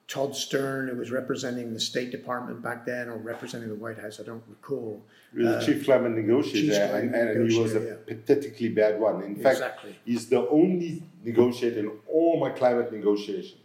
Todd 0.07 0.35
Stern, 0.35 0.87
who 0.87 0.97
was 0.97 1.09
representing 1.11 1.73
the 1.73 1.79
State 1.79 2.11
Department 2.11 2.61
back 2.61 2.85
then, 2.85 3.09
or 3.09 3.17
representing 3.17 3.69
the 3.69 3.75
White 3.75 3.97
House, 3.97 4.19
I 4.19 4.23
don't 4.23 4.43
recall. 4.47 5.01
He 5.33 5.39
was 5.39 5.47
uh, 5.47 5.59
the 5.59 5.65
chief 5.65 5.85
climate 5.85 6.11
negotiator, 6.11 6.73
chief 6.73 6.79
and, 6.79 7.15
and, 7.15 7.29
and 7.29 7.51
he 7.51 7.59
was 7.59 7.75
a 7.75 7.79
yeah. 7.79 7.93
pathetically 8.05 8.69
bad 8.69 8.99
one. 8.99 9.23
In 9.23 9.35
fact, 9.35 9.57
exactly. 9.57 9.95
he's 10.05 10.27
the 10.27 10.47
only 10.49 11.01
negotiator 11.23 11.79
in 11.79 11.91
all 12.07 12.39
my 12.39 12.51
climate 12.51 12.93
negotiations 12.93 13.59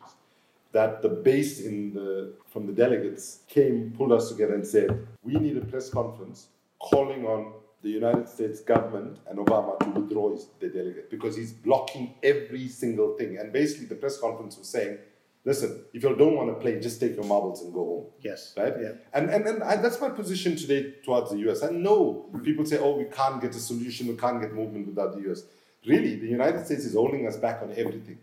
that 0.72 1.02
the 1.02 1.08
base 1.08 1.60
in 1.60 1.92
the 1.94 2.34
from 2.50 2.66
the 2.66 2.72
delegates 2.72 3.40
came, 3.48 3.92
pulled 3.96 4.12
us 4.12 4.28
together, 4.28 4.54
and 4.54 4.66
said, 4.66 5.06
"We 5.22 5.34
need 5.34 5.56
a 5.56 5.64
press 5.64 5.90
conference 5.90 6.48
calling 6.78 7.26
on 7.26 7.52
the 7.82 7.90
United 7.90 8.28
States 8.28 8.60
government 8.60 9.18
and 9.28 9.38
Obama 9.38 9.78
to 9.80 9.88
withdraw 10.00 10.30
his, 10.32 10.46
the 10.60 10.68
delegate 10.68 11.10
because 11.10 11.36
he's 11.36 11.52
blocking 11.52 12.14
every 12.22 12.68
single 12.68 13.16
thing." 13.16 13.38
And 13.38 13.52
basically, 13.52 13.86
the 13.86 13.96
press 13.96 14.18
conference 14.18 14.56
was 14.58 14.68
saying, 14.68 14.98
"Listen, 15.44 15.84
if 15.92 16.02
you 16.02 16.14
don't 16.14 16.36
want 16.36 16.50
to 16.50 16.54
play, 16.54 16.78
just 16.80 17.00
take 17.00 17.16
your 17.16 17.24
marbles 17.24 17.62
and 17.62 17.72
go 17.72 17.84
home." 17.84 18.06
Yes. 18.20 18.54
Right. 18.56 18.74
Yeah. 18.80 18.92
And 19.12 19.30
and, 19.30 19.46
and 19.46 19.62
I, 19.62 19.76
that's 19.76 20.00
my 20.00 20.10
position 20.10 20.56
today 20.56 20.94
towards 21.04 21.30
the 21.30 21.38
U.S. 21.46 21.62
I 21.62 21.70
know 21.70 22.26
people 22.44 22.64
say, 22.64 22.78
"Oh, 22.78 22.96
we 22.96 23.04
can't 23.04 23.40
get 23.40 23.54
a 23.56 23.60
solution, 23.60 24.06
we 24.06 24.16
can't 24.16 24.40
get 24.40 24.54
movement 24.54 24.86
without 24.86 25.14
the 25.14 25.22
U.S." 25.22 25.42
Really, 25.86 26.16
the 26.16 26.28
United 26.28 26.66
States 26.66 26.84
is 26.84 26.92
holding 26.94 27.26
us 27.26 27.38
back 27.38 27.62
on 27.62 27.70
everything 27.70 28.18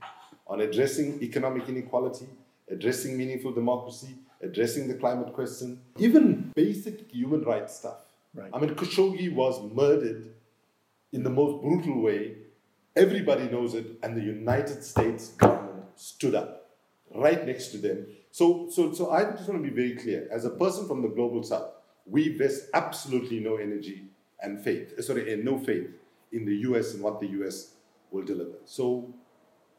on 0.48 0.62
addressing 0.62 1.22
economic 1.22 1.68
inequality, 1.70 2.27
addressing 2.70 3.18
meaningful 3.18 3.51
democracy, 3.51 4.16
addressing 4.42 4.88
the 4.88 4.94
climate 4.94 5.34
question, 5.34 5.82
even 5.98 6.51
basic 6.56 7.12
human 7.12 7.44
rights 7.44 7.75
stuff. 7.75 7.98
Right. 8.34 8.50
I 8.54 8.60
mean, 8.60 8.72
Khashoggi 8.75 9.34
was 9.34 9.62
murdered 9.74 10.34
in 11.12 11.24
the 11.24 11.30
most 11.30 11.62
brutal 11.62 12.01
way. 12.01 12.38
Everybody 12.96 13.50
knows 13.50 13.74
it, 13.74 13.86
and 14.04 14.16
the 14.16 14.22
United 14.22 14.84
States 14.84 15.30
government 15.30 15.86
stood 15.96 16.36
up 16.36 16.70
right 17.13 17.46
next 17.46 17.68
to 17.70 17.77
them. 17.77 18.08
So, 18.32 18.70
so, 18.70 18.94
so 18.94 19.12
I 19.12 19.24
just 19.32 19.48
want 19.50 19.63
to 19.63 19.70
be 19.70 19.75
very 19.75 19.96
clear. 19.96 20.27
As 20.32 20.46
a 20.46 20.50
person 20.50 20.88
from 20.88 21.01
the 21.01 21.08
global 21.08 21.44
south, 21.44 21.72
we 22.06 22.38
vest 22.38 22.66
absolutely 22.74 23.39
no 23.39 23.56
energy 23.56 24.04
and 24.42 24.63
faith, 24.63 25.01
sorry, 25.04 25.34
and 25.34 25.44
no 25.44 25.58
faith 25.58 25.89
in 26.32 26.46
the 26.46 26.56
US 26.70 26.94
and 26.94 27.04
what 27.04 27.20
the 27.20 27.27
US 27.42 27.74
will 28.12 28.24
deliver. 28.24 28.58
So, 28.66 29.13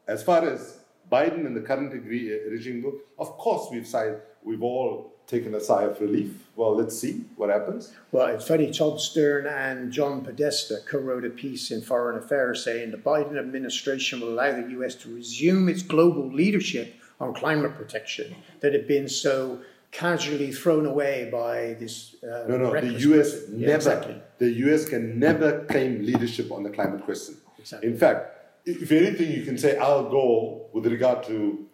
as 0.09 0.23
far 0.23 0.47
as 0.47 0.79
Biden 1.11 1.45
and 1.45 1.55
the 1.55 1.61
current 1.61 1.93
uh, 1.93 2.49
regime 2.51 2.81
go, 2.81 2.93
of 3.17 3.29
course 3.37 3.67
we've 3.71 3.87
signed, 3.87 4.17
we've 4.43 4.63
all 4.63 5.13
taken 5.27 5.53
a 5.53 5.59
sigh 5.59 5.83
of 5.83 6.01
relief. 6.01 6.47
Well, 6.55 6.75
let's 6.75 6.97
see 6.99 7.25
what 7.35 7.49
happens. 7.49 7.93
Well, 8.11 8.27
it's 8.27 8.47
funny. 8.47 8.71
Todd 8.71 8.99
Stern 8.99 9.45
and 9.45 9.91
John 9.91 10.21
Podesta 10.25 10.79
co-wrote 10.87 11.23
a 11.23 11.29
piece 11.29 11.69
in 11.69 11.81
Foreign 11.81 12.17
Affairs 12.17 12.63
saying 12.63 12.91
the 12.91 12.97
Biden 12.97 13.37
administration 13.37 14.19
will 14.19 14.29
allow 14.29 14.51
the 14.59 14.69
U.S. 14.71 14.95
to 14.95 15.13
resume 15.13 15.69
its 15.69 15.83
global 15.83 16.27
leadership 16.31 16.95
on 17.19 17.33
climate 17.33 17.75
protection 17.75 18.35
that 18.61 18.73
had 18.73 18.87
been 18.87 19.07
so 19.07 19.59
casually 19.91 20.51
thrown 20.51 20.85
away 20.85 21.29
by 21.31 21.75
this. 21.79 22.15
Uh, 22.23 22.45
no, 22.47 22.57
no. 22.57 22.81
The 22.81 22.99
U.S. 23.09 23.47
never. 23.49 23.71
Yeah, 23.71 23.75
exactly. 23.75 24.15
The 24.39 24.49
U.S. 24.65 24.89
can 24.89 25.19
never 25.19 25.65
claim 25.65 26.03
leadership 26.03 26.51
on 26.51 26.63
the 26.63 26.71
climate 26.71 27.03
question. 27.05 27.37
Exactly. 27.59 27.89
In 27.89 27.97
fact, 27.97 28.38
if 28.69 28.91
anything, 28.91 29.31
you 29.31 29.43
can 29.43 29.57
say 29.57 29.77
our 29.77 30.03
goal 30.09 30.69
with 30.73 30.85
regard 30.85 31.23
to 31.23 31.65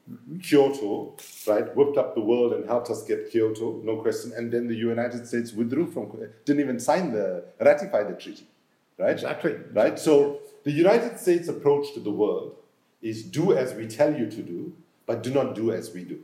Kyoto, 0.42 1.16
right, 1.48 1.76
whipped 1.76 1.98
up 1.98 2.14
the 2.14 2.22
world 2.22 2.54
and 2.54 2.66
helped 2.66 2.90
us 2.90 3.04
get 3.04 3.32
Kyoto, 3.32 3.82
no 3.84 3.98
question. 3.98 4.34
And 4.36 4.52
then 4.52 4.68
the 4.68 4.76
United 4.76 5.28
States 5.28 5.52
withdrew 5.52 5.92
from, 5.92 6.12
didn't 6.46 6.62
even 6.62 6.80
sign 6.80 7.12
the, 7.12 7.46
ratify 7.60 8.04
the 8.04 8.14
treaty, 8.14 8.48
right? 8.98 9.12
Exactly. 9.12 9.56
Right. 9.74 9.98
So 9.98 10.40
the 10.64 10.72
United 10.72 11.20
States 11.20 11.48
approach 11.48 11.94
to 11.96 12.00
the 12.00 12.12
world 12.12 12.56
is 13.02 13.24
do 13.24 13.54
as 13.54 13.74
we 13.74 13.88
tell 13.88 14.16
you 14.16 14.30
to 14.30 14.42
do, 14.42 14.74
but 15.06 15.24
do 15.24 15.32
not 15.32 15.56
do 15.56 15.72
as 15.72 15.92
we 15.92 16.04
do, 16.04 16.20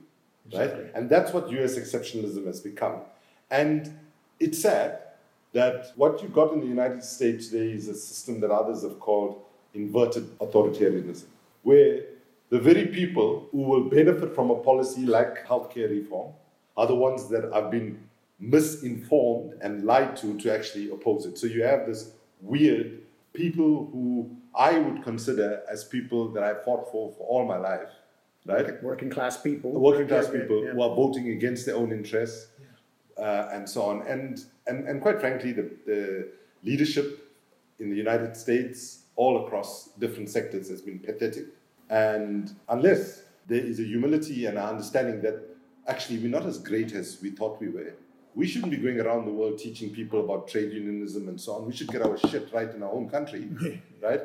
exactly. 0.47 0.83
right? 0.83 0.91
And 0.95 1.09
that's 1.09 1.33
what 1.33 1.49
U.S. 1.51 1.75
exceptionalism 1.75 2.45
has 2.45 2.59
become. 2.59 3.01
And 3.49 3.97
it's 4.39 4.61
sad 4.61 4.99
that 5.53 5.91
what 5.95 6.21
you 6.21 6.29
got 6.29 6.53
in 6.53 6.61
the 6.61 6.67
United 6.67 7.03
States 7.03 7.49
today 7.49 7.71
is 7.71 7.87
a 7.87 7.95
system 7.95 8.39
that 8.39 8.51
others 8.51 8.83
have 8.83 8.99
called 8.99 9.43
inverted 9.73 10.37
authoritarianism, 10.39 11.25
where 11.63 12.03
the 12.49 12.59
very 12.59 12.87
people 12.87 13.47
who 13.51 13.61
will 13.61 13.85
benefit 13.89 14.35
from 14.35 14.51
a 14.51 14.55
policy 14.55 15.05
like 15.05 15.45
healthcare 15.47 15.89
reform 15.89 16.33
are 16.75 16.87
the 16.87 16.95
ones 16.95 17.29
that 17.29 17.51
have 17.53 17.71
been 17.71 17.97
misinformed 18.39 19.53
and 19.61 19.83
lied 19.85 20.17
to 20.17 20.37
to 20.39 20.53
actually 20.53 20.89
oppose 20.91 21.25
it. 21.25 21.37
So 21.37 21.47
you 21.47 21.63
have 21.63 21.85
this 21.85 22.11
weird 22.41 22.99
people 23.33 23.89
who 23.91 24.35
I 24.53 24.77
would 24.77 25.03
consider 25.03 25.61
as 25.69 25.83
people 25.83 26.29
that 26.33 26.43
I 26.43 26.55
fought 26.55 26.91
for 26.91 27.11
for 27.11 27.25
all 27.27 27.45
my 27.45 27.57
life, 27.57 27.89
right? 28.45 28.83
Working 28.83 29.09
class 29.09 29.37
people. 29.37 29.71
Working 29.71 30.07
class 30.07 30.25
yeah, 30.25 30.41
people 30.41 30.65
yeah. 30.65 30.71
who 30.71 30.81
are 30.81 30.95
voting 30.95 31.29
against 31.29 31.65
their 31.65 31.75
own 31.75 31.91
interests 31.91 32.47
yeah. 32.59 33.23
uh, 33.23 33.49
and 33.53 33.69
so 33.69 33.83
on. 33.83 34.01
And, 34.07 34.43
and, 34.67 34.87
and 34.87 35.01
quite 35.01 35.19
frankly, 35.21 35.53
the, 35.53 35.71
the 35.85 36.27
leadership 36.63 37.31
in 37.79 37.89
the 37.89 37.95
United 37.95 38.35
States 38.35 39.03
all 39.21 39.45
across 39.45 39.89
different 40.03 40.29
sectors 40.37 40.67
has 40.73 40.81
been 40.81 40.99
pathetic. 41.07 41.45
And 41.89 42.43
unless 42.67 43.21
there 43.47 43.63
is 43.71 43.79
a 43.79 43.83
humility 43.83 44.47
and 44.47 44.57
an 44.57 44.65
understanding 44.73 45.21
that 45.21 45.37
actually 45.87 46.17
we're 46.17 46.35
not 46.39 46.47
as 46.47 46.57
great 46.57 46.91
as 46.93 47.19
we 47.21 47.29
thought 47.29 47.61
we 47.61 47.69
were, 47.69 47.93
we 48.33 48.47
shouldn't 48.47 48.71
be 48.71 48.77
going 48.77 48.99
around 48.99 49.25
the 49.25 49.35
world 49.39 49.59
teaching 49.59 49.89
people 49.91 50.19
about 50.25 50.47
trade 50.47 50.71
unionism 50.71 51.27
and 51.27 51.39
so 51.39 51.53
on. 51.53 51.67
We 51.67 51.73
should 51.77 51.89
get 51.89 52.01
our 52.01 52.17
shit 52.17 52.49
right 52.51 52.71
in 52.73 52.81
our 52.81 52.91
own 52.91 53.09
country, 53.09 53.47
right? 54.01 54.21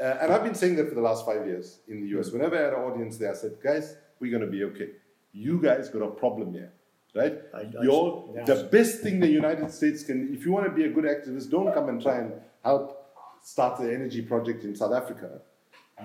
Uh, 0.00 0.18
and 0.20 0.32
I've 0.32 0.42
been 0.42 0.56
saying 0.56 0.74
that 0.76 0.88
for 0.88 0.96
the 0.96 1.06
last 1.10 1.24
five 1.24 1.46
years 1.46 1.78
in 1.86 2.00
the 2.00 2.08
US. 2.18 2.32
Whenever 2.32 2.58
I 2.58 2.62
had 2.62 2.72
an 2.72 2.80
audience 2.80 3.18
there, 3.18 3.30
I 3.30 3.34
said, 3.34 3.58
guys, 3.62 3.94
we're 4.18 4.32
going 4.36 4.46
to 4.48 4.54
be 4.58 4.64
okay. 4.70 4.88
You 5.32 5.60
guys 5.62 5.88
got 5.88 6.02
a 6.02 6.10
problem 6.10 6.52
here, 6.52 6.72
right? 7.14 7.36
I, 7.54 7.58
I, 7.58 7.82
You're, 7.82 8.28
yeah. 8.34 8.44
The 8.44 8.64
best 8.72 9.02
thing 9.02 9.20
the 9.20 9.28
United 9.28 9.70
States 9.70 10.02
can, 10.02 10.34
if 10.34 10.44
you 10.44 10.50
want 10.50 10.66
to 10.66 10.72
be 10.72 10.84
a 10.84 10.88
good 10.88 11.04
activist, 11.04 11.48
don't 11.50 11.72
come 11.72 11.88
and 11.90 12.02
try 12.02 12.18
and 12.18 12.32
help 12.64 13.01
start 13.42 13.78
the 13.78 13.92
energy 13.92 14.22
project 14.22 14.64
in 14.64 14.74
South 14.74 14.92
Africa, 14.92 15.40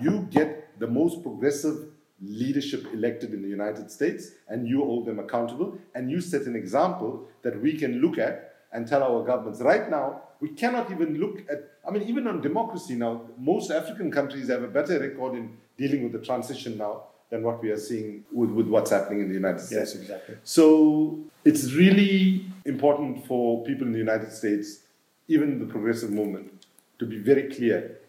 you 0.02 0.28
get 0.32 0.80
the 0.80 0.88
most 0.88 1.24
progressive 1.24 1.88
leadership 2.22 2.88
elected 2.94 3.34
in 3.34 3.42
the 3.42 3.48
United 3.48 3.92
States 3.92 4.32
and 4.50 4.68
you 4.68 4.84
hold 4.84 5.06
them 5.06 5.20
accountable 5.20 5.78
and 5.94 6.10
you 6.10 6.20
set 6.20 6.44
an 6.44 6.56
example 6.56 7.28
that 7.44 7.62
we 7.62 7.78
can 7.78 8.02
look 8.02 8.18
at 8.18 8.56
and 8.74 8.88
tell 8.88 9.04
our 9.04 9.24
governments. 9.24 9.62
Right 9.62 9.90
now, 9.90 10.22
we 10.40 10.50
cannot 10.50 10.92
even 10.92 11.20
look 11.20 11.40
at, 11.50 11.72
I 11.88 11.92
mean, 11.92 12.04
even 12.04 12.28
on 12.28 12.42
democracy 12.42 12.96
now, 12.96 13.22
most 13.38 13.72
African 13.72 14.12
countries 14.12 14.50
have 14.50 14.64
a 14.64 14.68
better 14.68 15.00
record 15.00 15.36
in 15.36 15.58
dealing 15.78 16.04
with 16.04 16.12
the 16.12 16.26
transition 16.26 16.78
now 16.78 17.04
than 17.30 17.44
what 17.44 17.62
we 17.62 17.70
are 17.70 17.78
seeing 17.78 18.24
with, 18.32 18.50
with 18.50 18.68
what's 18.68 18.92
happening 18.92 19.22
in 19.22 19.28
the 19.28 19.34
United 19.34 19.60
States. 19.60 19.94
Yes, 19.94 20.02
exactly. 20.02 20.36
So 20.44 21.20
it's 21.44 21.74
really 21.74 22.46
important 22.66 23.26
for 23.26 23.64
people 23.64 23.86
in 23.86 23.94
the 23.94 24.00
United 24.00 24.32
States, 24.32 24.80
even 25.28 25.60
the 25.60 25.66
progressive 25.66 26.12
movement, 26.12 26.57
to 27.00 27.06
be 27.06 27.18
very 27.18 27.54
clear. 27.54 28.00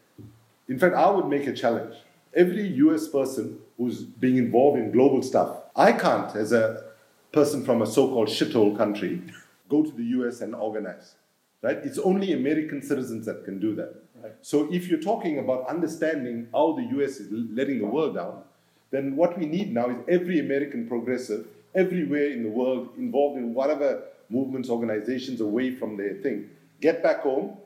In 0.68 0.78
fact, 0.78 0.94
I 0.94 1.10
would 1.10 1.26
make 1.26 1.46
a 1.46 1.52
challenge. 1.52 1.94
Every 2.34 2.66
US 2.84 3.08
person 3.08 3.58
who's 3.76 4.02
being 4.02 4.36
involved 4.36 4.78
in 4.78 4.90
global 4.90 5.22
stuff, 5.22 5.56
I 5.74 5.92
can't, 5.92 6.34
as 6.36 6.52
a 6.52 6.84
person 7.32 7.64
from 7.64 7.82
a 7.82 7.86
so 7.86 8.08
called 8.08 8.28
shithole 8.28 8.76
country, 8.76 9.22
go 9.68 9.82
to 9.82 9.90
the 9.90 10.04
US 10.18 10.40
and 10.40 10.54
organize. 10.54 11.14
Right? 11.62 11.78
It's 11.78 11.98
only 11.98 12.32
American 12.32 12.82
citizens 12.82 13.26
that 13.26 13.44
can 13.44 13.58
do 13.58 13.74
that. 13.74 13.94
Right. 14.22 14.32
So 14.42 14.72
if 14.72 14.88
you're 14.88 15.00
talking 15.00 15.38
about 15.38 15.68
understanding 15.68 16.48
how 16.52 16.72
the 16.72 16.82
US 16.98 17.18
is 17.20 17.28
letting 17.30 17.78
the 17.78 17.86
world 17.86 18.14
down, 18.14 18.42
then 18.90 19.16
what 19.16 19.38
we 19.38 19.46
need 19.46 19.72
now 19.72 19.90
is 19.90 19.96
every 20.08 20.40
American 20.40 20.88
progressive, 20.88 21.46
everywhere 21.74 22.30
in 22.30 22.42
the 22.42 22.48
world, 22.48 22.90
involved 22.96 23.38
in 23.38 23.54
whatever 23.54 24.02
movements, 24.30 24.70
organizations 24.70 25.40
away 25.40 25.74
from 25.74 25.96
their 25.96 26.14
thing, 26.14 26.48
get 26.80 27.02
back 27.02 27.20
home. 27.20 27.56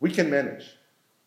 We 0.00 0.10
can 0.10 0.30
manage. 0.30 0.76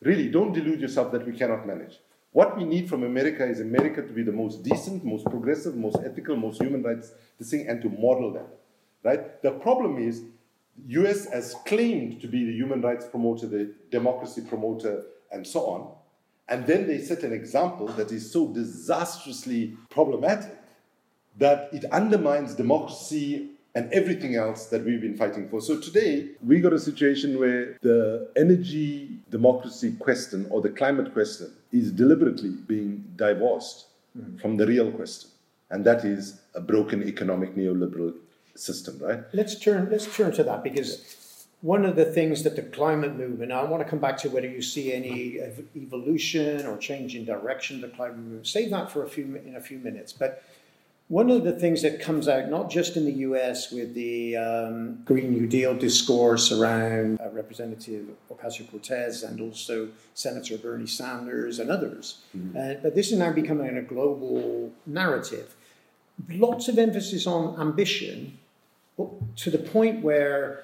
Really, 0.01 0.29
don't 0.29 0.53
delude 0.53 0.79
yourself 0.79 1.11
that 1.11 1.25
we 1.25 1.33
cannot 1.33 1.67
manage. 1.67 1.99
What 2.31 2.57
we 2.57 2.63
need 2.63 2.87
from 2.87 3.03
America 3.03 3.45
is 3.45 3.59
America 3.59 4.01
to 4.01 4.13
be 4.13 4.23
the 4.23 4.31
most 4.31 4.63
decent, 4.63 5.03
most 5.03 5.25
progressive, 5.25 5.75
most 5.75 5.97
ethical, 6.05 6.35
most 6.35 6.61
human 6.61 6.83
rights 6.83 7.11
this 7.39 7.49
thing, 7.49 7.67
and 7.67 7.81
to 7.81 7.89
model 7.89 8.31
that. 8.33 8.47
Right? 9.03 9.41
The 9.41 9.51
problem 9.51 9.97
is, 9.97 10.21
US 10.87 11.25
has 11.31 11.55
claimed 11.65 12.21
to 12.21 12.27
be 12.27 12.45
the 12.45 12.53
human 12.53 12.81
rights 12.81 13.05
promoter, 13.05 13.47
the 13.47 13.73
democracy 13.91 14.41
promoter, 14.47 15.03
and 15.31 15.45
so 15.45 15.65
on. 15.65 15.91
And 16.47 16.65
then 16.65 16.87
they 16.87 16.99
set 16.99 17.23
an 17.23 17.33
example 17.33 17.87
that 17.89 18.11
is 18.11 18.31
so 18.31 18.47
disastrously 18.47 19.77
problematic 19.89 20.55
that 21.37 21.69
it 21.73 21.85
undermines 21.85 22.55
democracy 22.55 23.51
and 23.75 23.91
everything 23.93 24.35
else 24.35 24.67
that 24.67 24.83
we've 24.83 25.01
been 25.01 25.15
fighting 25.15 25.47
for. 25.47 25.61
So 25.61 25.79
today, 25.79 26.29
we 26.45 26.59
got 26.59 26.73
a 26.73 26.79
situation 26.79 27.39
where 27.39 27.77
the 27.81 28.29
energy 28.35 29.19
democracy 29.29 29.93
question 29.99 30.47
or 30.49 30.61
the 30.61 30.69
climate 30.69 31.13
question 31.13 31.53
is 31.71 31.91
deliberately 31.91 32.49
being 32.49 33.05
divorced 33.15 33.87
mm-hmm. 34.17 34.37
from 34.37 34.57
the 34.57 34.65
real 34.65 34.91
question. 34.91 35.29
And 35.69 35.85
that 35.85 36.03
is 36.03 36.41
a 36.55 36.61
broken 36.61 37.03
economic 37.07 37.55
neoliberal 37.55 38.15
system, 38.55 38.97
right? 38.99 39.23
Let's 39.33 39.59
turn 39.59 39.89
let's 39.91 40.13
turn 40.15 40.31
to 40.33 40.43
that 40.43 40.63
because 40.63 41.45
one 41.61 41.85
of 41.85 41.95
the 41.95 42.05
things 42.05 42.43
that 42.43 42.55
the 42.55 42.61
climate 42.63 43.15
movement, 43.15 43.51
I 43.51 43.63
want 43.63 43.83
to 43.83 43.89
come 43.89 43.99
back 43.99 44.17
to 44.19 44.29
whether 44.29 44.47
you 44.47 44.61
see 44.61 44.93
any 44.93 45.39
evolution 45.75 46.65
or 46.65 46.77
change 46.77 47.15
in 47.15 47.25
direction 47.25 47.83
of 47.83 47.89
the 47.89 47.95
climate 47.95 48.17
movement. 48.17 48.47
Save 48.47 48.69
that 48.71 48.91
for 48.91 49.03
a 49.03 49.09
few 49.09 49.35
in 49.35 49.55
a 49.55 49.61
few 49.61 49.77
minutes. 49.77 50.13
But 50.13 50.43
one 51.09 51.29
of 51.31 51.43
the 51.43 51.51
things 51.51 51.81
that 51.81 51.99
comes 51.99 52.27
out, 52.27 52.49
not 52.49 52.69
just 52.69 52.95
in 52.95 53.03
the 53.03 53.11
US 53.27 53.71
with 53.71 53.93
the 53.95 54.37
um, 54.37 55.03
Green 55.05 55.31
New 55.31 55.47
Deal 55.47 55.75
discourse 55.75 56.51
around 56.51 57.19
uh, 57.19 57.29
Representative 57.31 58.05
Ocasio 58.31 58.69
Cortez 58.69 59.23
and 59.23 59.41
also 59.41 59.89
Senator 60.13 60.57
Bernie 60.57 60.87
Sanders 60.87 61.59
and 61.59 61.69
others, 61.69 62.21
mm-hmm. 62.37 62.55
uh, 62.55 62.81
but 62.81 62.95
this 62.95 63.11
is 63.11 63.17
now 63.17 63.31
becoming 63.31 63.77
a 63.77 63.81
global 63.81 64.71
narrative. 64.85 65.55
Lots 66.29 66.67
of 66.67 66.77
emphasis 66.77 67.25
on 67.25 67.59
ambition 67.59 68.37
to 69.35 69.49
the 69.49 69.57
point 69.57 70.03
where 70.03 70.63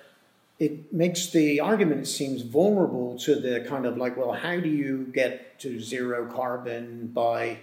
it 0.60 0.94
makes 0.94 1.32
the 1.32 1.60
argument, 1.60 2.02
it 2.02 2.06
seems, 2.06 2.42
vulnerable 2.42 3.18
to 3.20 3.36
the 3.36 3.66
kind 3.68 3.86
of 3.86 3.98
like, 3.98 4.16
well, 4.16 4.32
how 4.32 4.60
do 4.60 4.70
you 4.70 5.10
get 5.14 5.60
to 5.60 5.80
zero 5.80 6.26
carbon 6.32 7.08
by, 7.08 7.58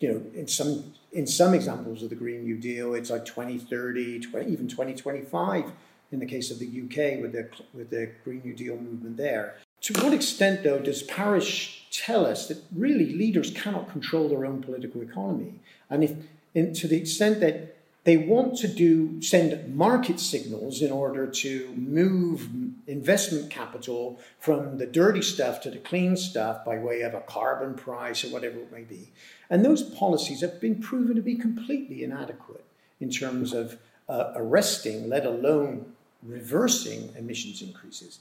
you 0.00 0.08
know, 0.08 0.22
in 0.34 0.46
some 0.46 0.92
in 1.12 1.26
some 1.26 1.54
examples 1.54 2.02
of 2.02 2.10
the 2.10 2.14
Green 2.14 2.44
New 2.44 2.56
Deal, 2.56 2.94
it's 2.94 3.08
like 3.08 3.24
2030, 3.24 4.20
20, 4.20 4.52
even 4.52 4.68
2025 4.68 5.72
in 6.12 6.18
the 6.18 6.26
case 6.26 6.50
of 6.50 6.58
the 6.58 6.66
UK 6.66 7.20
with 7.20 7.32
the, 7.32 7.48
with 7.72 7.90
the 7.90 8.10
Green 8.22 8.42
New 8.44 8.54
Deal 8.54 8.76
movement 8.76 9.16
there. 9.16 9.56
To 9.82 9.94
what 10.02 10.12
extent, 10.12 10.62
though, 10.62 10.78
does 10.78 11.02
Paris 11.02 11.80
tell 11.90 12.26
us 12.26 12.48
that 12.48 12.62
really 12.74 13.14
leaders 13.14 13.50
cannot 13.50 13.90
control 13.90 14.28
their 14.28 14.44
own 14.44 14.62
political 14.62 15.00
economy? 15.00 15.60
And 15.90 16.04
if, 16.04 16.12
in, 16.54 16.74
to 16.74 16.88
the 16.88 16.96
extent 16.96 17.40
that 17.40 17.76
they 18.04 18.16
want 18.16 18.56
to 18.58 18.68
do 18.68 19.20
send 19.20 19.74
market 19.74 20.20
signals 20.20 20.80
in 20.80 20.92
order 20.92 21.26
to 21.26 21.74
move 21.76 22.48
investment 22.86 23.50
capital 23.50 24.20
from 24.38 24.78
the 24.78 24.86
dirty 24.86 25.22
stuff 25.22 25.60
to 25.62 25.70
the 25.70 25.78
clean 25.78 26.16
stuff 26.16 26.64
by 26.64 26.78
way 26.78 27.00
of 27.00 27.14
a 27.14 27.20
carbon 27.20 27.74
price 27.74 28.24
or 28.24 28.28
whatever 28.28 28.58
it 28.58 28.70
may 28.70 28.82
be. 28.82 29.08
And 29.48 29.64
those 29.64 29.82
policies 29.82 30.40
have 30.40 30.60
been 30.60 30.80
proven 30.80 31.16
to 31.16 31.22
be 31.22 31.36
completely 31.36 32.02
inadequate 32.02 32.64
in 33.00 33.10
terms 33.10 33.52
of 33.52 33.78
uh, 34.08 34.32
arresting, 34.34 35.08
let 35.08 35.24
alone 35.24 35.92
reversing 36.22 37.12
emissions 37.16 37.62
increases. 37.62 38.18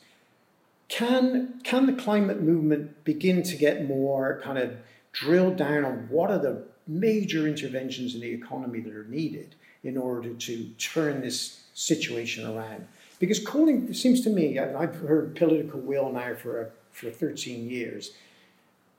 Can, 0.87 1.59
can 1.63 1.87
the 1.87 1.93
climate 1.93 2.41
movement 2.41 3.03
begin 3.03 3.41
to 3.43 3.55
get 3.55 3.87
more 3.87 4.39
kind 4.43 4.57
of 4.57 4.75
drilled 5.11 5.57
down 5.57 5.85
on 5.85 6.07
what 6.09 6.29
are 6.29 6.37
the 6.37 6.63
major 6.87 7.47
interventions 7.47 8.13
in 8.13 8.21
the 8.21 8.31
economy 8.31 8.79
that 8.81 8.93
are 8.93 9.05
needed 9.05 9.55
in 9.83 9.97
order 9.97 10.33
to 10.33 10.69
turn 10.77 11.21
this 11.21 11.61
situation 11.73 12.45
around. 12.45 12.87
Because 13.19 13.39
calling, 13.39 13.87
it 13.89 13.95
seems 13.95 14.21
to 14.21 14.29
me, 14.29 14.59
I've 14.59 14.95
heard 14.95 15.35
political 15.35 15.79
will 15.79 16.11
now 16.11 16.35
for, 16.35 16.71
for 16.91 17.09
13 17.09 17.69
years, 17.69 18.11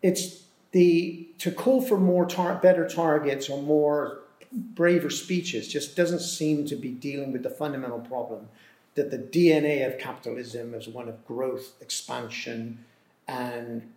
it's 0.02 0.42
the, 0.72 1.28
to 1.38 1.50
call 1.50 1.80
for 1.80 1.98
more 1.98 2.26
tar- 2.26 2.56
better 2.56 2.88
targets 2.88 3.48
or 3.48 3.62
more 3.62 4.20
braver 4.52 5.10
speeches 5.10 5.68
just 5.68 5.96
doesn't 5.96 6.20
seem 6.20 6.66
to 6.66 6.76
be 6.76 6.90
dealing 6.90 7.32
with 7.32 7.42
the 7.42 7.50
fundamental 7.50 8.00
problem 8.00 8.48
that 8.94 9.10
the 9.10 9.18
DNA 9.18 9.86
of 9.86 9.98
capitalism 9.98 10.74
is 10.74 10.88
one 10.88 11.08
of 11.08 11.24
growth, 11.26 11.74
expansion, 11.80 12.84
and 13.28 13.92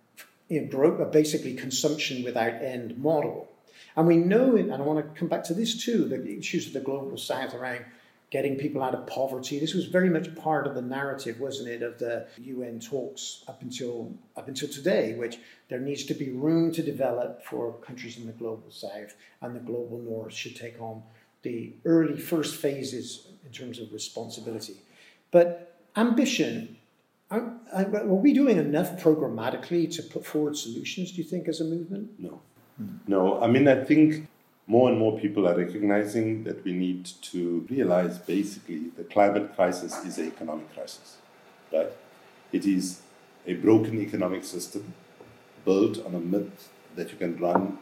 you 0.49 0.61
know, 0.61 1.05
basically 1.11 1.53
consumption 1.53 2.23
without 2.23 2.53
end 2.61 2.97
model. 2.97 3.47
And 3.95 4.07
we 4.07 4.17
know, 4.17 4.55
and 4.55 4.73
I 4.73 4.77
want 4.81 4.99
to 4.99 5.19
come 5.19 5.27
back 5.27 5.43
to 5.45 5.53
this 5.53 5.83
too, 5.83 6.05
the 6.05 6.37
issues 6.37 6.67
of 6.67 6.73
the 6.73 6.79
global 6.79 7.17
south 7.17 7.53
around 7.53 7.85
getting 8.31 8.55
people 8.55 8.83
out 8.83 8.93
of 8.93 9.07
poverty. 9.07 9.59
This 9.59 9.73
was 9.73 9.85
very 9.85 10.09
much 10.09 10.33
part 10.35 10.67
of 10.67 10.75
the 10.75 10.81
narrative, 10.81 11.39
wasn't 11.39 11.69
it, 11.69 11.81
of 11.81 11.97
the 11.97 12.27
UN 12.37 12.79
talks 12.79 13.43
up 13.47 13.61
until 13.61 14.13
up 14.37 14.47
until 14.47 14.69
today, 14.69 15.15
which 15.15 15.39
there 15.69 15.79
needs 15.79 16.03
to 16.05 16.13
be 16.13 16.29
room 16.29 16.71
to 16.73 16.83
develop 16.83 17.43
for 17.43 17.73
countries 17.73 18.17
in 18.17 18.27
the 18.27 18.33
global 18.33 18.69
south, 18.69 19.15
and 19.41 19.55
the 19.55 19.59
global 19.59 19.97
north 19.97 20.33
should 20.33 20.55
take 20.55 20.79
on 20.79 21.01
the 21.41 21.73
early 21.85 22.19
first 22.19 22.55
phases 22.55 23.27
in 23.45 23.51
terms 23.51 23.79
of 23.79 23.91
responsibility. 23.93 24.77
But 25.31 25.77
ambition. 25.95 26.75
Are, 27.31 27.53
are 27.71 28.03
we 28.05 28.33
doing 28.33 28.57
enough 28.57 28.99
programmatically 28.99 29.93
to 29.95 30.01
put 30.01 30.25
forward 30.25 30.57
solutions, 30.57 31.11
do 31.11 31.17
you 31.19 31.23
think, 31.23 31.47
as 31.47 31.61
a 31.61 31.63
movement? 31.63 32.19
No. 32.19 32.41
No, 33.07 33.39
I 33.39 33.47
mean, 33.47 33.67
I 33.67 33.83
think 33.83 34.27
more 34.69 34.87
and 34.91 34.99
more 34.99 35.19
people 35.19 35.47
are 35.47 35.57
recognizing 35.57 36.43
that 36.43 36.63
we 36.63 36.71
need 36.71 37.03
to 37.23 37.65
realize 37.71 38.19
basically 38.19 38.91
the 38.95 39.03
climate 39.03 39.55
crisis 39.55 39.97
is 40.05 40.19
an 40.19 40.27
economic 40.27 40.71
crisis, 40.75 41.17
right? 41.73 41.91
It 42.51 42.65
is 42.67 43.01
a 43.47 43.55
broken 43.55 43.99
economic 43.99 44.43
system 44.43 44.93
built 45.65 46.05
on 46.05 46.13
a 46.13 46.19
myth 46.19 46.69
that 46.95 47.11
you 47.11 47.17
can 47.17 47.35
run 47.37 47.79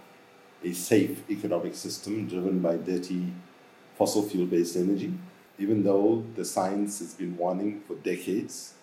a 0.64 0.72
safe 0.72 1.30
economic 1.30 1.76
system 1.76 2.26
driven 2.26 2.60
by 2.60 2.78
dirty 2.78 3.34
fossil 3.98 4.24
fuel 4.24 4.46
based 4.46 4.78
energy. 4.78 5.14
Even 5.60 5.84
though 5.84 6.24
the 6.36 6.46
science 6.46 7.00
has 7.00 7.14
been 7.14 7.36
warning 7.36 7.82
for 7.86 7.96
decades, 7.96 8.76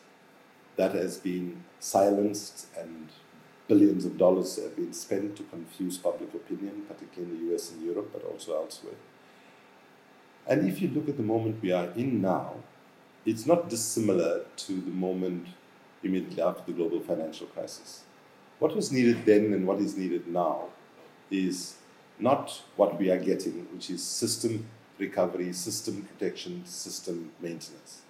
that 0.76 0.94
has 0.94 1.16
been 1.16 1.64
silenced 1.80 2.66
and 2.76 3.08
billions 3.66 4.04
of 4.04 4.18
dollars 4.18 4.56
have 4.56 4.76
been 4.76 4.92
spent 4.92 5.36
to 5.36 5.42
confuse 5.44 5.96
public 5.98 6.34
opinion, 6.34 6.82
particularly 6.88 7.34
in 7.34 7.48
the 7.48 7.54
US 7.54 7.72
and 7.72 7.82
Europe, 7.82 8.10
but 8.12 8.24
also 8.24 8.56
elsewhere. 8.56 8.94
And 10.46 10.68
if 10.68 10.82
you 10.82 10.88
look 10.88 11.08
at 11.08 11.16
the 11.16 11.22
moment 11.22 11.62
we 11.62 11.72
are 11.72 11.88
in 11.96 12.20
now, 12.20 12.56
it's 13.24 13.46
not 13.46 13.70
dissimilar 13.70 14.44
to 14.56 14.72
the 14.72 14.90
moment 14.90 15.48
immediately 16.02 16.42
after 16.42 16.62
the 16.66 16.72
global 16.72 17.00
financial 17.00 17.46
crisis. 17.46 18.02
What 18.58 18.76
was 18.76 18.92
needed 18.92 19.24
then 19.24 19.52
and 19.54 19.66
what 19.66 19.78
is 19.78 19.96
needed 19.96 20.28
now 20.28 20.68
is 21.30 21.76
not 22.18 22.62
what 22.76 22.98
we 22.98 23.10
are 23.10 23.18
getting, 23.18 23.66
which 23.72 23.88
is 23.90 24.02
system 24.02 24.66
recovery, 24.98 25.52
system 25.52 26.02
protection, 26.02 26.64
system 26.66 27.32
maintenance. 27.40 28.02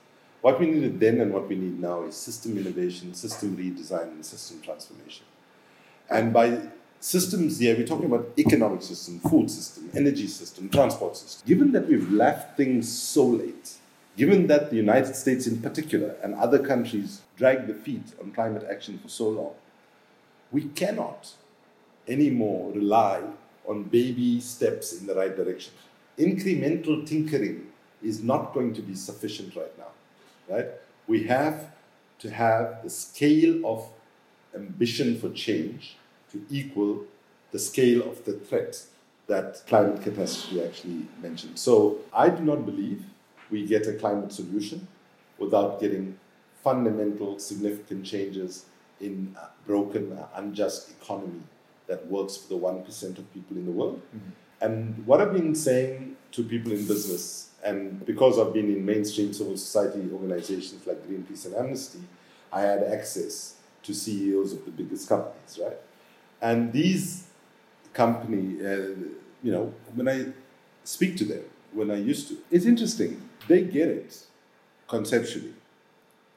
What 0.42 0.60
we 0.60 0.66
needed 0.66 1.00
then 1.00 1.20
and 1.20 1.32
what 1.32 1.48
we 1.48 1.54
need 1.54 1.80
now 1.80 2.02
is 2.02 2.16
system 2.16 2.58
innovation, 2.58 3.14
system 3.14 3.56
redesign, 3.56 4.08
and 4.08 4.26
system 4.26 4.60
transformation. 4.60 5.24
And 6.10 6.32
by 6.32 6.60
systems 7.00 7.58
here, 7.58 7.76
we're 7.76 7.86
talking 7.86 8.06
about 8.06 8.32
economic 8.38 8.82
system, 8.82 9.20
food 9.20 9.50
system, 9.50 9.90
energy 9.94 10.26
system, 10.26 10.68
transport 10.68 11.16
system. 11.16 11.46
Given 11.46 11.72
that 11.72 11.88
we've 11.88 12.10
left 12.10 12.56
things 12.56 12.90
so 12.90 13.26
late, 13.26 13.74
given 14.16 14.46
that 14.46 14.70
the 14.70 14.76
United 14.76 15.16
States 15.16 15.46
in 15.46 15.60
particular 15.60 16.16
and 16.22 16.34
other 16.34 16.58
countries 16.58 17.22
drag 17.36 17.66
the 17.66 17.74
feet 17.74 18.12
on 18.20 18.32
climate 18.32 18.66
action 18.70 18.98
for 18.98 19.08
so 19.08 19.28
long, 19.28 19.54
we 20.52 20.64
cannot 20.64 21.32
anymore 22.06 22.72
rely 22.72 23.22
on 23.66 23.82
baby 23.82 24.40
steps 24.40 24.92
in 24.98 25.06
the 25.06 25.14
right 25.14 25.36
direction. 25.36 25.72
Incremental 26.18 27.06
tinkering 27.06 27.66
is 28.02 28.22
not 28.22 28.52
going 28.54 28.74
to 28.74 28.82
be 28.82 28.94
sufficient 28.94 29.56
right 29.56 29.76
now, 29.78 30.54
right? 30.54 30.66
We 31.06 31.24
have 31.24 31.70
to 32.20 32.30
have 32.30 32.82
the 32.82 32.90
scale 32.90 33.66
of 33.66 33.88
ambition 34.54 35.18
for 35.18 35.30
change 35.30 35.96
to 36.32 36.42
equal 36.50 37.04
the 37.52 37.58
scale 37.58 38.02
of 38.08 38.24
the 38.24 38.32
threat 38.32 38.82
that 39.26 39.62
climate 39.66 40.02
catastrophe 40.02 40.62
actually 40.62 41.06
mentioned. 41.22 41.58
So 41.58 41.98
I 42.12 42.28
do 42.28 42.42
not 42.42 42.66
believe 42.66 43.04
we 43.50 43.66
get 43.66 43.86
a 43.86 43.94
climate 43.94 44.32
solution 44.32 44.86
without 45.38 45.80
getting 45.80 46.18
fundamental, 46.62 47.38
significant 47.38 48.04
changes 48.04 48.66
in 49.00 49.36
a 49.40 49.48
broken, 49.66 50.18
unjust 50.34 50.90
economy 50.90 51.42
that 51.86 52.06
works 52.06 52.36
for 52.36 52.48
the 52.48 52.58
1% 52.58 53.18
of 53.18 53.34
people 53.34 53.56
in 53.56 53.66
the 53.66 53.72
world. 53.72 54.00
Mm-hmm. 54.08 54.30
And 54.60 55.06
what 55.06 55.20
I've 55.20 55.32
been 55.32 55.54
saying 55.54 56.16
to 56.32 56.42
people 56.42 56.72
in 56.72 56.86
business, 56.86 57.50
and 57.62 58.04
because 58.06 58.38
I've 58.38 58.52
been 58.52 58.70
in 58.70 58.84
mainstream 58.84 59.32
civil 59.32 59.56
society 59.56 60.08
organizations 60.12 60.86
like 60.86 61.06
Greenpeace 61.06 61.46
and 61.46 61.54
Amnesty, 61.54 62.00
I 62.52 62.62
had 62.62 62.82
access 62.82 63.56
to 63.84 63.94
CEOs 63.94 64.52
of 64.52 64.64
the 64.64 64.70
biggest 64.70 65.08
companies, 65.08 65.58
right? 65.62 65.76
And 66.40 66.72
these 66.72 67.28
company, 67.92 68.64
uh, 68.64 68.94
you 69.42 69.52
know, 69.52 69.72
when 69.94 70.08
I 70.08 70.26
speak 70.82 71.16
to 71.18 71.24
them, 71.24 71.44
when 71.72 71.90
I 71.90 71.96
used 71.96 72.28
to, 72.28 72.38
it's 72.50 72.66
interesting. 72.66 73.28
They 73.48 73.62
get 73.62 73.88
it 73.88 74.24
conceptually, 74.88 75.54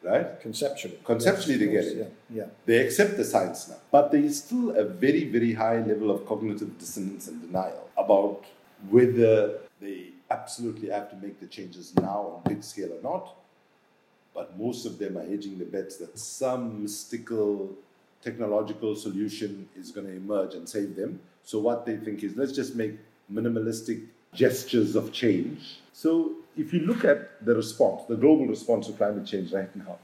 right? 0.04 0.40
Conceptually. 0.42 1.00
Conceptually, 1.04 1.58
they 1.58 1.68
get 1.68 1.86
it. 1.86 1.98
Yeah. 1.98 2.38
yeah. 2.38 2.46
They 2.66 2.78
accept 2.86 3.18
the 3.18 3.24
science 3.24 3.70
now. 3.70 3.78
But 3.92 4.12
there 4.12 4.22
is 4.22 4.38
still 4.44 4.72
a 4.72 4.84
very, 4.84 5.26
very 5.26 5.54
high 5.54 5.80
level 5.80 6.12
of 6.12 6.26
cognitive 6.26 6.78
dissonance 6.78 7.28
and 7.28 7.42
denial 7.42 7.90
about 7.98 8.46
whether 8.90 9.60
they 9.80 10.10
absolutely 10.30 10.90
have 10.90 11.10
to 11.10 11.16
make 11.18 11.40
the 11.40 11.48
changes 11.48 11.96
now 11.96 12.34
on 12.36 12.42
big 12.46 12.64
scale 12.64 12.94
or 12.94 13.02
not. 13.02 13.36
But 14.38 14.56
most 14.56 14.86
of 14.86 15.00
them 15.00 15.17
are 15.17 15.26
hedging 15.26 15.58
the 15.58 15.65
bets 15.65 15.97
that 15.97 16.15
some 16.19 16.84
mystical 16.84 17.71
technological 18.21 18.95
solution 18.95 19.67
is 19.76 19.89
going 19.89 20.06
to 20.06 20.13
emerge 20.13 20.54
and 20.54 20.69
save 20.69 20.95
them. 20.95 21.19
So 21.43 21.58
what 21.58 21.88
they 21.88 21.97
think 21.97 22.21
is 22.21 22.36
let's 22.36 22.52
just 22.52 22.76
make 22.76 23.00
minimalistic 23.34 24.06
gestures 24.36 24.95
of 24.95 25.12
change. 25.12 25.80
So 25.91 26.34
if 26.56 26.71
you 26.71 26.82
look 26.82 27.04
at 27.04 27.43
the 27.43 27.56
response, 27.56 28.04
the 28.08 28.15
global 28.15 28.45
response 28.45 28.86
to 28.86 28.93
climate 28.93 29.26
change 29.26 29.54
right 29.54 29.76
now, 29.76 29.97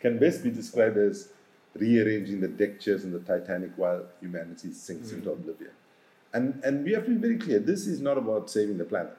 can 0.00 0.18
best 0.18 0.42
be 0.42 0.50
described 0.50 0.96
as 0.96 1.28
rearranging 1.76 2.40
the 2.40 2.48
deck 2.48 2.80
chairs 2.80 3.04
in 3.04 3.12
the 3.12 3.20
Titanic 3.20 3.70
while 3.76 4.04
humanity 4.20 4.72
sinks 4.72 5.08
mm-hmm. 5.08 5.18
into 5.18 5.30
oblivion. 5.30 5.70
And, 6.32 6.60
and 6.64 6.84
we 6.84 6.92
have 6.94 7.04
to 7.04 7.10
be 7.10 7.18
very 7.18 7.38
clear 7.38 7.60
this 7.60 7.86
is 7.86 8.00
not 8.00 8.18
about 8.18 8.50
saving 8.50 8.78
the 8.78 8.84
planet. 8.84 9.16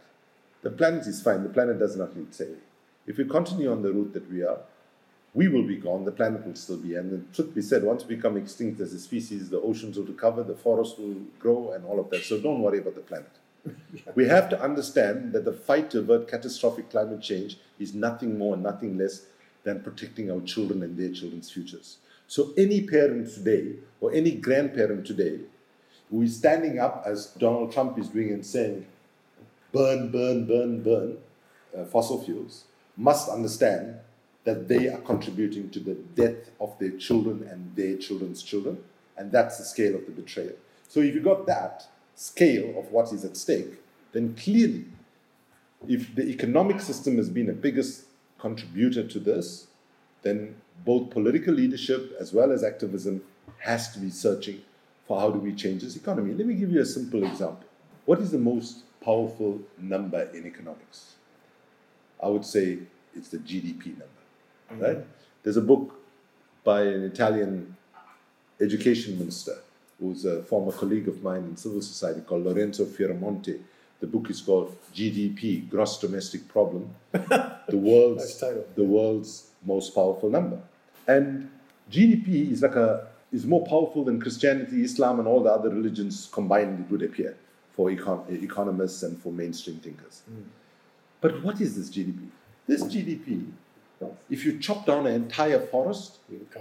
The 0.62 0.72
planet 0.72 1.08
is 1.08 1.22
fine, 1.22 1.44
the 1.44 1.50
planet 1.50 1.80
does 1.80 1.96
not 1.96 2.18
need 2.18 2.36
saving. 2.36 2.60
If 3.08 3.18
we 3.18 3.26
continue 3.26 3.72
on 3.72 3.82
the 3.82 3.94
route 3.94 4.14
that 4.14 4.32
we 4.32 4.44
are, 4.44 4.60
we 5.34 5.50
will 5.50 5.64
be 5.64 5.76
gone, 5.76 6.06
the 6.06 6.12
planet 6.12 6.46
will 6.46 6.56
still 6.56 6.78
be. 6.78 6.96
And 6.96 7.12
the 7.12 7.36
truth 7.36 7.54
be 7.54 7.62
said, 7.62 7.84
once 7.84 8.06
we 8.06 8.16
become 8.16 8.38
extinct 8.38 8.80
as 8.80 8.94
a 8.94 9.00
species, 9.00 9.50
the 9.50 9.60
oceans 9.60 9.98
will 9.98 10.06
recover, 10.06 10.44
the 10.44 10.56
forests 10.56 10.98
will 10.98 11.18
grow, 11.40 11.72
and 11.74 11.86
all 11.86 12.00
of 12.00 12.10
that. 12.10 12.24
So 12.24 12.40
don't 12.40 12.62
worry 12.62 12.80
about 12.80 12.96
the 12.96 13.02
planet. 13.02 13.32
we 14.16 14.28
have 14.28 14.50
to 14.50 14.62
understand 14.62 15.34
that 15.34 15.44
the 15.44 15.52
fight 15.52 15.92
to 15.92 16.00
avert 16.00 16.28
catastrophic 16.30 16.90
climate 16.90 17.22
change 17.22 17.58
is 17.80 17.94
nothing 17.94 18.38
more 18.38 18.54
and 18.54 18.64
nothing 18.64 18.98
less 18.98 19.26
than 19.64 19.82
protecting 19.82 20.32
our 20.32 20.42
children 20.42 20.82
and 20.84 20.98
their 20.98 21.12
children's 21.12 21.52
futures. 21.52 21.98
So 22.28 22.54
any 22.58 22.82
parent 22.82 23.34
today 23.34 23.76
or 24.00 24.14
any 24.14 24.32
grandparent 24.32 25.06
today 25.06 25.40
who 26.10 26.22
is 26.22 26.38
standing 26.38 26.80
up 26.80 27.04
as 27.06 27.28
Donald 27.28 27.74
Trump 27.74 27.98
is 28.00 28.10
doing 28.10 28.32
and 28.32 28.46
saying, 28.46 28.86
burn, 29.72 30.12
burn, 30.12 30.46
burn, 30.46 30.82
burn 30.82 31.18
uh, 31.78 31.86
fossil 31.86 32.24
fuels, 32.24 32.66
must 32.98 33.30
understand 33.30 33.96
that 34.44 34.68
they 34.68 34.88
are 34.88 35.00
contributing 35.00 35.70
to 35.72 35.80
the 35.80 35.96
death 36.16 36.52
of 36.60 36.78
their 36.80 36.92
children 36.92 37.48
and 37.50 37.76
their 37.76 37.98
children's 37.98 38.44
children. 38.44 38.78
And 39.18 39.32
that's 39.32 39.58
the 39.58 39.66
scale 39.66 39.96
of 39.96 40.06
the 40.06 40.12
betrayal. 40.12 40.54
So 40.88 41.00
if 41.00 41.16
you 41.16 41.22
got 41.22 41.48
that 41.48 41.88
scale 42.16 42.78
of 42.78 42.92
what 42.92 43.12
is 43.12 43.26
at 43.26 43.36
stake, 43.38 43.74
then 44.12 44.36
clearly, 44.36 44.86
if 45.88 46.16
the 46.16 46.24
economic 46.30 46.80
system 46.80 47.18
has 47.18 47.30
been 47.30 47.50
a 47.50 47.54
biggest 47.54 48.06
contributor 48.40 49.08
to 49.08 49.20
this, 49.20 49.68
then 50.22 50.56
both 50.86 51.10
political 51.10 51.54
leadership 51.54 52.16
as 52.20 52.34
well 52.34 52.52
as 52.52 52.64
activism 52.64 53.22
has 53.60 53.92
to 53.94 54.00
be 54.00 54.10
searching 54.10 54.62
for 55.08 55.20
how 55.20 55.30
do 55.30 55.40
we 55.40 55.54
change 55.54 55.84
this 55.84 55.96
economy. 55.96 56.34
Let 56.34 56.48
me 56.48 56.56
give 56.56 56.72
you 56.72 56.82
a 56.82 56.86
simple 56.86 57.24
example. 57.24 57.66
What 58.06 58.20
is 58.20 58.32
the 58.32 58.38
most 58.38 58.84
powerful 59.02 59.62
number 59.78 60.24
in 60.34 60.46
economics? 60.46 61.16
I 62.26 62.30
would 62.34 62.46
say 62.56 62.80
it's 63.16 63.30
the 63.30 63.38
GDP 63.38 63.86
number 64.02 64.16
mm-hmm. 64.72 64.82
right? 64.82 65.06
There's 65.44 65.58
a 65.58 65.62
book 65.62 66.00
by 66.64 66.82
an 66.82 67.04
Italian 67.04 67.76
education 68.60 69.20
minister 69.20 69.58
who's 70.00 70.26
a 70.26 70.44
former 70.44 70.72
colleague 70.72 71.08
of 71.08 71.22
mine 71.24 71.44
in 71.44 71.58
civil 71.58 71.82
society 71.82 72.22
called 72.22 72.46
Lorenzo 72.46 72.86
Fioramonti. 72.86 73.60
The 74.00 74.08
book 74.08 74.30
is 74.30 74.42
called 74.42 74.76
GDP, 74.94 75.70
Gross 75.70 76.00
Domestic 76.00 76.48
Problem, 76.48 76.94
the 77.12 77.78
world's 77.90 78.40
the 78.40 78.84
world's 78.84 79.50
most 79.64 79.96
powerful 79.96 80.30
number. 80.30 80.60
And 81.08 81.50
GDP 81.92 82.52
is 82.52 82.62
like 82.62 82.76
a 82.76 83.08
is 83.32 83.46
more 83.46 83.66
powerful 83.66 84.04
than 84.04 84.20
Christianity, 84.20 84.84
Islam, 84.84 85.20
and 85.20 85.28
all 85.28 85.42
the 85.44 85.50
other 85.52 85.70
religions 85.70 86.28
combined. 86.32 86.86
It 86.86 86.92
would 86.92 87.04
appear 87.04 87.36
for 87.74 87.90
econ- 87.90 88.44
economists 88.44 89.04
and 89.04 89.22
for 89.22 89.32
mainstream 89.32 89.78
thinkers. 89.78 90.22
Mm. 90.32 90.44
But 91.22 91.44
what 91.44 91.62
is 91.62 91.76
this 91.76 91.90
GDP? 91.90 92.28
This 92.68 92.84
GDP 92.84 93.46
if 94.30 94.46
you 94.46 94.60
chop 94.60 94.86
down 94.86 95.08
an 95.08 95.14
entire 95.14 95.60
forest, 95.60 96.18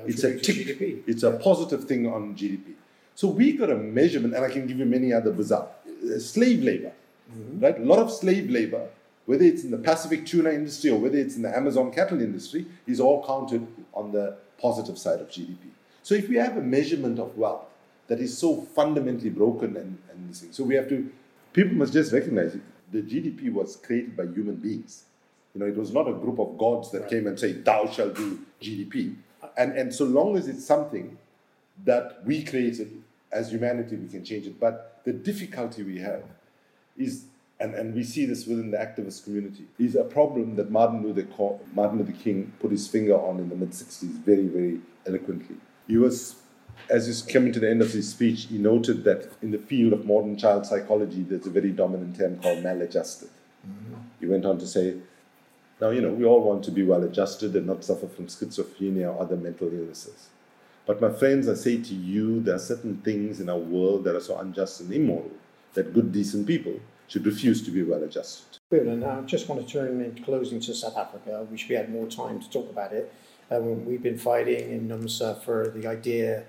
it's 0.06 0.24
a 0.24 0.38
tick. 0.38 0.56
GDP. 0.56 1.02
It's 1.06 1.22
a 1.22 1.32
positive 1.32 1.84
thing 1.84 2.06
on 2.06 2.34
GDP. 2.34 2.74
So 3.14 3.28
we 3.28 3.52
got 3.52 3.70
a 3.70 3.76
measurement, 3.76 4.34
and 4.34 4.44
I 4.44 4.50
can 4.50 4.66
give 4.66 4.78
you 4.78 4.84
many 4.84 5.12
other 5.12 5.32
bizarre 5.32 5.68
uh, 5.86 6.18
slave 6.18 6.62
labor, 6.62 6.92
mm-hmm. 7.32 7.60
right? 7.60 7.78
A 7.78 7.82
lot 7.82 7.98
of 7.98 8.10
slave 8.10 8.50
labor, 8.50 8.88
whether 9.26 9.44
it's 9.44 9.64
in 9.64 9.70
the 9.70 9.78
Pacific 9.78 10.26
tuna 10.26 10.50
industry 10.50 10.90
or 10.90 10.98
whether 10.98 11.16
it's 11.16 11.36
in 11.36 11.42
the 11.42 11.56
Amazon 11.56 11.92
cattle 11.92 12.20
industry, 12.20 12.66
is 12.86 13.00
all 13.00 13.24
counted 13.24 13.66
on 13.92 14.12
the 14.12 14.36
positive 14.60 14.98
side 14.98 15.20
of 15.20 15.28
GDP. 15.28 15.70
So 16.02 16.14
if 16.14 16.28
we 16.28 16.36
have 16.36 16.56
a 16.56 16.62
measurement 16.62 17.18
of 17.18 17.36
wealth 17.36 17.66
that 18.08 18.20
is 18.20 18.36
so 18.36 18.62
fundamentally 18.74 19.30
broken 19.30 19.76
and, 19.76 19.98
and 20.10 20.30
this 20.30 20.40
thing, 20.40 20.52
so 20.52 20.64
we 20.64 20.74
have 20.74 20.88
to, 20.88 21.10
people 21.52 21.74
must 21.74 21.92
just 21.92 22.12
recognize 22.12 22.54
it. 22.54 22.60
The 22.94 23.02
GDP 23.02 23.52
was 23.52 23.74
created 23.74 24.16
by 24.16 24.26
human 24.26 24.54
beings. 24.54 25.07
You 25.52 25.61
know, 25.61 25.66
it 25.66 25.76
was 25.76 25.92
not 25.92 26.07
a 26.09 26.12
group 26.12 26.38
of 26.38 26.57
gods 26.57 26.92
that 26.92 27.02
right. 27.02 27.11
came 27.11 27.26
and 27.26 27.38
say, 27.38 27.50
"Thou 27.50 27.90
shall 27.90 28.11
do 28.11 28.38
GDP." 28.62 29.16
And 29.57 29.76
and 29.76 29.92
so 29.92 30.04
long 30.04 30.37
as 30.37 30.46
it's 30.46 30.64
something 30.64 31.18
that 31.85 32.24
we 32.24 32.44
created 32.44 33.02
as 33.33 33.50
humanity, 33.50 33.96
we 33.96 34.07
can 34.07 34.24
change 34.24 34.46
it. 34.46 34.61
But 34.61 35.00
the 35.04 35.12
difficulty 35.12 35.83
we 35.83 35.98
have 35.98 36.22
is, 36.96 37.24
and, 37.59 37.74
and 37.74 37.94
we 37.96 38.04
see 38.04 38.26
this 38.26 38.46
within 38.46 38.70
the 38.70 38.78
activist 38.78 39.24
community, 39.24 39.64
is 39.76 39.96
a 39.96 40.04
problem 40.04 40.54
that 40.54 40.70
Martin 40.70 41.02
Luther, 41.02 41.26
Martin 41.74 41.98
Luther 41.98 42.12
King 42.12 42.52
put 42.61 42.70
his 42.70 42.87
finger 42.87 43.16
on 43.16 43.40
in 43.40 43.48
the 43.48 43.57
mid 43.57 43.70
60s 43.70 44.22
very, 44.24 44.46
very 44.46 44.80
eloquently. 45.04 45.57
He 45.88 45.96
was, 45.96 46.37
as 46.90 47.06
he's 47.06 47.22
coming 47.22 47.52
to 47.52 47.60
the 47.60 47.70
end 47.70 47.82
of 47.82 47.92
his 47.92 48.10
speech, 48.10 48.46
he 48.46 48.58
noted 48.58 49.04
that 49.04 49.32
in 49.42 49.50
the 49.50 49.58
field 49.58 49.92
of 49.92 50.06
modern 50.06 50.37
child 50.37 50.66
psychology, 50.66 51.22
there's 51.22 51.46
a 51.46 51.50
very 51.50 51.70
dominant 51.70 52.16
term 52.16 52.38
called 52.40 52.62
maladjusted. 52.62 53.30
Mm-hmm. 53.66 53.94
He 54.20 54.26
went 54.26 54.44
on 54.44 54.58
to 54.58 54.66
say, 54.66 54.96
now, 55.80 55.90
you 55.90 56.00
know, 56.00 56.12
we 56.12 56.24
all 56.24 56.42
want 56.42 56.64
to 56.64 56.70
be 56.70 56.82
well 56.82 57.02
adjusted 57.02 57.56
and 57.56 57.66
not 57.66 57.84
suffer 57.84 58.06
from 58.06 58.26
schizophrenia 58.26 59.12
or 59.12 59.20
other 59.20 59.37
mental 59.37 59.72
illnesses. 59.72 60.28
But 60.87 61.00
my 61.00 61.10
friends, 61.10 61.48
I 61.48 61.54
say 61.54 61.78
to 61.82 61.94
you, 61.94 62.40
there 62.40 62.56
are 62.56 62.60
certain 62.60 62.98
things 62.98 63.40
in 63.40 63.48
our 63.48 63.58
world 63.58 64.04
that 64.04 64.14
are 64.14 64.20
so 64.20 64.38
unjust 64.38 64.80
and 64.80 64.92
immoral 64.92 65.30
that 65.72 65.92
good, 65.92 66.12
decent 66.12 66.46
people 66.46 66.78
should 67.08 67.26
refuse 67.26 67.62
to 67.64 67.70
be 67.70 67.82
well 67.82 68.02
adjusted. 68.02 68.58
Good, 68.70 68.87
and 68.87 69.04
I 69.04 69.20
just 69.22 69.48
want 69.48 69.66
to 69.66 69.72
turn 69.72 70.00
in 70.00 70.22
closing 70.24 70.60
to 70.60 70.74
South 70.74 70.96
Africa. 70.96 71.38
I 71.38 71.42
wish 71.42 71.68
we 71.68 71.74
had 71.74 71.90
more 71.90 72.06
time 72.06 72.40
to 72.40 72.50
talk 72.50 72.70
about 72.70 72.92
it. 72.92 73.12
Um, 73.50 73.84
we've 73.84 74.02
been 74.02 74.18
fighting 74.18 74.70
in 74.70 74.88
NUMSA 74.88 75.42
for 75.42 75.68
the 75.68 75.87
idea 75.87 76.44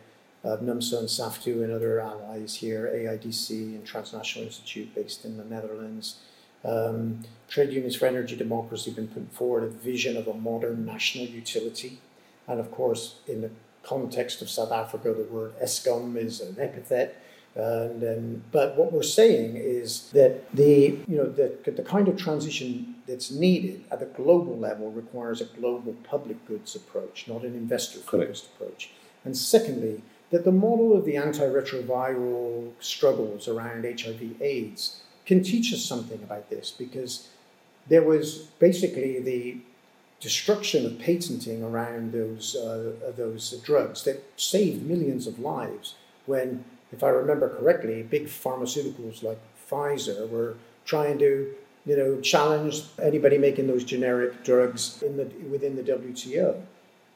of 0.45 0.61
NUMSA 0.61 0.99
and 0.99 1.07
SAFTU 1.07 1.63
and 1.63 1.73
other 1.73 1.99
allies 1.99 2.55
here, 2.55 2.89
AIDC 2.93 3.49
and 3.49 3.83
Transnational 3.83 4.45
Institute 4.45 4.93
based 4.93 5.25
in 5.25 5.37
the 5.37 5.43
Netherlands, 5.43 6.17
um, 6.63 7.21
Trade 7.47 7.73
Unions 7.73 7.95
for 7.95 8.05
Energy 8.05 8.35
Democracy 8.35 8.91
have 8.91 8.95
been 8.95 9.07
putting 9.07 9.27
forward 9.27 9.63
a 9.63 9.67
vision 9.67 10.15
of 10.15 10.27
a 10.27 10.33
modern 10.33 10.85
national 10.85 11.25
utility. 11.25 11.99
And 12.47 12.59
of 12.59 12.71
course, 12.71 13.15
in 13.27 13.41
the 13.41 13.49
context 13.81 14.41
of 14.43 14.49
South 14.49 14.71
Africa, 14.71 15.13
the 15.13 15.23
word 15.23 15.59
Eskom 15.59 16.15
is 16.15 16.41
an 16.41 16.57
epithet. 16.59 17.21
And, 17.55 18.03
and 18.03 18.51
but 18.51 18.75
what 18.77 18.91
we're 18.91 19.01
saying 19.01 19.55
is 19.55 20.11
that 20.11 20.53
the 20.53 20.99
you 21.07 21.17
know 21.17 21.29
the, 21.29 21.57
the 21.71 21.83
kind 21.83 22.07
of 22.07 22.17
transition 22.17 22.95
that's 23.07 23.31
needed 23.31 23.85
at 23.91 23.99
the 23.99 24.05
global 24.05 24.57
level 24.57 24.91
requires 24.91 25.39
a 25.41 25.45
global 25.45 25.93
public 26.03 26.45
goods 26.45 26.75
approach, 26.75 27.25
not 27.27 27.43
an 27.43 27.55
investor 27.55 27.99
focused 27.99 28.47
approach. 28.47 28.91
And 29.23 29.37
secondly, 29.37 30.03
that 30.31 30.43
the 30.43 30.51
model 30.51 30.95
of 30.95 31.05
the 31.05 31.15
antiretroviral 31.15 32.71
struggles 32.79 33.47
around 33.47 33.83
HIV/AIDS 33.83 35.01
can 35.25 35.43
teach 35.43 35.73
us 35.73 35.83
something 35.83 36.21
about 36.23 36.49
this 36.49 36.71
because 36.71 37.29
there 37.87 38.03
was 38.03 38.47
basically 38.59 39.19
the 39.19 39.57
destruction 40.19 40.85
of 40.85 40.97
patenting 40.99 41.63
around 41.63 42.11
those 42.11 42.55
uh, 42.55 43.11
those 43.15 43.51
drugs 43.63 44.03
that 44.03 44.23
saved 44.37 44.83
millions 44.83 45.27
of 45.27 45.39
lives. 45.39 45.95
When, 46.25 46.65
if 46.91 47.03
I 47.03 47.09
remember 47.09 47.49
correctly, 47.49 48.01
big 48.03 48.25
pharmaceuticals 48.25 49.21
like 49.21 49.39
Pfizer 49.69 50.27
were 50.29 50.55
trying 50.85 51.19
to 51.19 51.53
you 51.85 51.95
know 51.95 52.19
challenge 52.21 52.83
anybody 53.01 53.37
making 53.37 53.67
those 53.67 53.83
generic 53.83 54.43
drugs 54.43 55.01
in 55.03 55.17
the 55.17 55.25
within 55.49 55.75
the 55.75 55.83
WTO. 55.83 56.61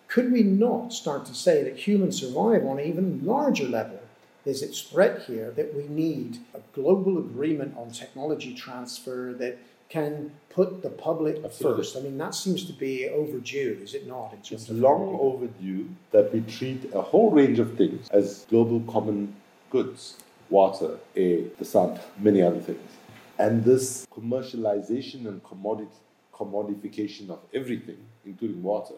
Could 0.10 0.32
we 0.32 0.44
not 0.44 0.92
start 0.92 1.26
to 1.28 1.34
say 1.34 1.64
that 1.64 1.78
humans 1.78 2.20
survive 2.20 2.66
on 2.66 2.80
an 2.80 2.86
even 2.86 3.26
larger 3.26 3.66
level 3.66 4.00
there's 4.46 4.62
its 4.62 4.82
threat 4.82 5.24
here 5.28 5.52
that 5.52 5.76
we 5.76 5.84
need 5.88 6.40
a 6.56 6.60
global 6.74 7.20
agreement 7.20 7.76
on 7.78 7.92
technology 7.92 8.54
transfer 8.56 9.34
that 9.38 9.58
can 9.90 10.32
put 10.50 10.82
the 10.82 10.90
public 10.90 11.44
Absolutely. 11.44 11.84
first. 11.84 11.98
I 11.98 12.02
mean, 12.02 12.18
that 12.18 12.34
seems 12.36 12.66
to 12.66 12.74
be 12.74 13.10
overdue, 13.10 13.80
is 13.82 13.94
it 13.94 14.08
not? 14.08 14.34
It's 14.34 14.70
long 14.70 15.18
overdue 15.20 15.90
that 16.12 16.34
we 16.34 16.42
treat 16.42 16.92
a 16.94 17.02
whole 17.02 17.32
range 17.32 17.60
of 17.60 17.76
things 17.76 18.08
as 18.10 18.46
global 18.50 18.80
common 18.92 19.36
goods 19.70 20.18
water, 20.50 20.98
air, 21.16 21.42
the 21.60 21.66
sun, 21.66 22.00
many 22.18 22.42
other 22.42 22.60
things. 22.60 22.92
And 23.38 23.64
this 23.64 24.08
commercialization 24.08 25.28
and 25.28 25.44
commodity, 25.44 25.92
commodification 26.34 27.30
of 27.30 27.40
everything, 27.54 27.98
including 28.26 28.64
water, 28.64 28.96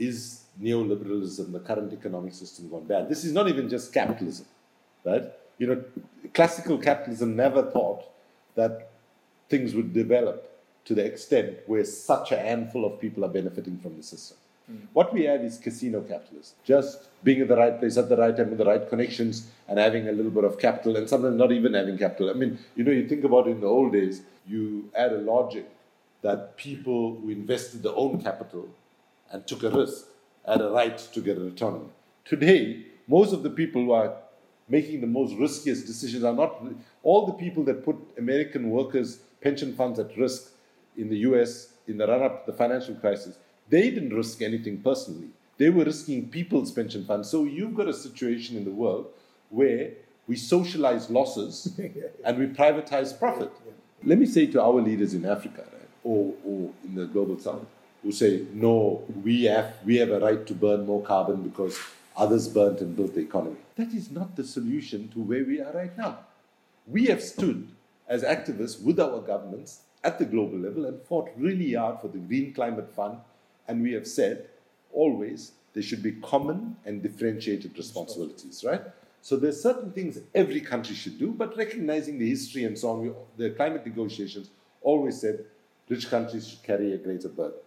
is 0.00 0.40
neoliberalism, 0.60 1.52
the 1.52 1.60
current 1.60 1.92
economic 1.92 2.32
system 2.32 2.68
gone 2.68 2.84
bad. 2.84 3.08
This 3.08 3.24
is 3.24 3.32
not 3.32 3.48
even 3.48 3.68
just 3.68 3.92
capitalism, 3.92 4.46
right? 5.04 5.24
You 5.58 5.66
know, 5.68 5.84
classical 6.34 6.78
capitalism 6.78 7.36
never 7.36 7.62
thought 7.62 8.04
that 8.54 8.90
things 9.48 9.74
would 9.74 9.92
develop 9.92 10.46
to 10.86 10.94
the 10.94 11.04
extent 11.04 11.58
where 11.66 11.84
such 11.84 12.32
a 12.32 12.38
handful 12.38 12.84
of 12.86 13.00
people 13.00 13.24
are 13.24 13.28
benefiting 13.28 13.78
from 13.78 13.96
the 13.96 14.02
system. 14.02 14.38
Hmm. 14.66 14.76
What 14.94 15.12
we 15.12 15.24
have 15.24 15.42
is 15.42 15.58
casino 15.58 16.00
capitalism, 16.00 16.56
just 16.64 17.08
being 17.22 17.42
at 17.42 17.48
the 17.48 17.56
right 17.56 17.78
place 17.78 17.98
at 17.98 18.08
the 18.08 18.16
right 18.16 18.34
time 18.34 18.48
with 18.48 18.58
the 18.58 18.64
right 18.64 18.88
connections 18.88 19.48
and 19.68 19.78
having 19.78 20.08
a 20.08 20.12
little 20.12 20.30
bit 20.30 20.44
of 20.44 20.58
capital 20.58 20.96
and 20.96 21.08
sometimes 21.08 21.36
not 21.36 21.52
even 21.52 21.74
having 21.74 21.98
capital. 21.98 22.30
I 22.30 22.32
mean, 22.32 22.58
you 22.74 22.84
know, 22.84 22.92
you 22.92 23.06
think 23.06 23.24
about 23.24 23.46
it 23.46 23.50
in 23.50 23.60
the 23.60 23.66
old 23.66 23.92
days, 23.92 24.22
you 24.46 24.90
had 24.96 25.12
a 25.12 25.18
logic 25.18 25.68
that 26.22 26.56
people 26.56 27.16
who 27.16 27.30
invested 27.30 27.82
their 27.82 27.94
own 27.94 28.22
capital 28.22 28.68
and 29.30 29.46
took 29.46 29.62
a 29.62 29.70
risk 29.70 30.06
had 30.46 30.60
a 30.60 30.70
right 30.70 30.98
to 30.98 31.20
get 31.20 31.36
a 31.36 31.40
return. 31.40 31.90
Today, 32.24 32.84
most 33.06 33.32
of 33.32 33.42
the 33.42 33.50
people 33.50 33.82
who 33.84 33.92
are 33.92 34.14
making 34.68 35.00
the 35.00 35.06
most 35.06 35.34
riskiest 35.34 35.86
decisions 35.86 36.24
are 36.24 36.34
not 36.34 36.62
all 37.02 37.26
the 37.26 37.32
people 37.32 37.64
that 37.64 37.84
put 37.84 37.96
American 38.18 38.70
workers' 38.70 39.20
pension 39.40 39.74
funds 39.74 39.98
at 39.98 40.16
risk 40.16 40.52
in 40.96 41.08
the 41.08 41.18
US 41.18 41.72
in 41.88 41.98
the 41.98 42.06
run 42.06 42.22
up 42.22 42.44
to 42.44 42.52
the 42.52 42.56
financial 42.56 42.94
crisis. 42.94 43.36
They 43.68 43.90
didn't 43.90 44.14
risk 44.14 44.42
anything 44.42 44.80
personally. 44.80 45.28
They 45.58 45.70
were 45.70 45.84
risking 45.84 46.28
people's 46.28 46.72
pension 46.72 47.04
funds. 47.04 47.28
So 47.28 47.44
you've 47.44 47.74
got 47.74 47.88
a 47.88 47.94
situation 47.94 48.56
in 48.56 48.64
the 48.64 48.70
world 48.70 49.06
where 49.50 49.90
we 50.26 50.36
socialize 50.36 51.10
losses 51.10 51.78
and 52.24 52.38
we 52.38 52.46
privatize 52.46 53.18
profit. 53.18 53.50
Let 54.04 54.18
me 54.18 54.26
say 54.26 54.46
to 54.46 54.62
our 54.62 54.80
leaders 54.80 55.12
in 55.14 55.26
Africa 55.26 55.64
right, 55.72 55.88
or, 56.04 56.32
or 56.44 56.70
in 56.84 56.94
the 56.94 57.06
global 57.06 57.38
south 57.38 57.66
who 58.02 58.12
say, 58.12 58.46
no, 58.52 59.04
we 59.22 59.44
have, 59.44 59.74
we 59.84 59.96
have 59.96 60.10
a 60.10 60.20
right 60.20 60.46
to 60.46 60.54
burn 60.54 60.86
more 60.86 61.02
carbon 61.02 61.42
because 61.42 61.78
others 62.16 62.48
burnt 62.48 62.80
and 62.80 62.96
built 62.96 63.14
the 63.14 63.20
economy. 63.20 63.56
That 63.76 63.92
is 63.92 64.10
not 64.10 64.36
the 64.36 64.44
solution 64.44 65.08
to 65.08 65.20
where 65.20 65.44
we 65.44 65.60
are 65.60 65.72
right 65.72 65.96
now. 65.96 66.18
We 66.86 67.06
have 67.06 67.22
stood 67.22 67.68
as 68.08 68.22
activists 68.22 68.82
with 68.82 68.98
our 68.98 69.20
governments 69.20 69.80
at 70.02 70.18
the 70.18 70.24
global 70.24 70.58
level 70.58 70.86
and 70.86 71.00
fought 71.02 71.30
really 71.36 71.74
hard 71.74 72.00
for 72.00 72.08
the 72.08 72.18
Green 72.18 72.52
Climate 72.52 72.90
Fund. 72.90 73.18
And 73.68 73.82
we 73.82 73.92
have 73.92 74.06
said 74.06 74.48
always 74.92 75.52
there 75.72 75.82
should 75.82 76.02
be 76.02 76.12
common 76.12 76.76
and 76.84 77.02
differentiated 77.02 77.76
responsibilities, 77.76 78.64
right? 78.66 78.82
So 79.22 79.36
there's 79.36 79.62
certain 79.62 79.92
things 79.92 80.18
every 80.34 80.60
country 80.60 80.94
should 80.94 81.18
do, 81.18 81.32
but 81.32 81.56
recognizing 81.56 82.18
the 82.18 82.28
history 82.28 82.64
and 82.64 82.76
so 82.76 82.90
on, 82.90 83.02
we, 83.02 83.12
the 83.36 83.50
climate 83.50 83.86
negotiations 83.86 84.50
always 84.82 85.20
said 85.20 85.44
rich 85.88 86.08
countries 86.08 86.48
should 86.48 86.62
carry 86.62 86.94
a 86.94 86.96
greater 86.96 87.28
burden, 87.28 87.58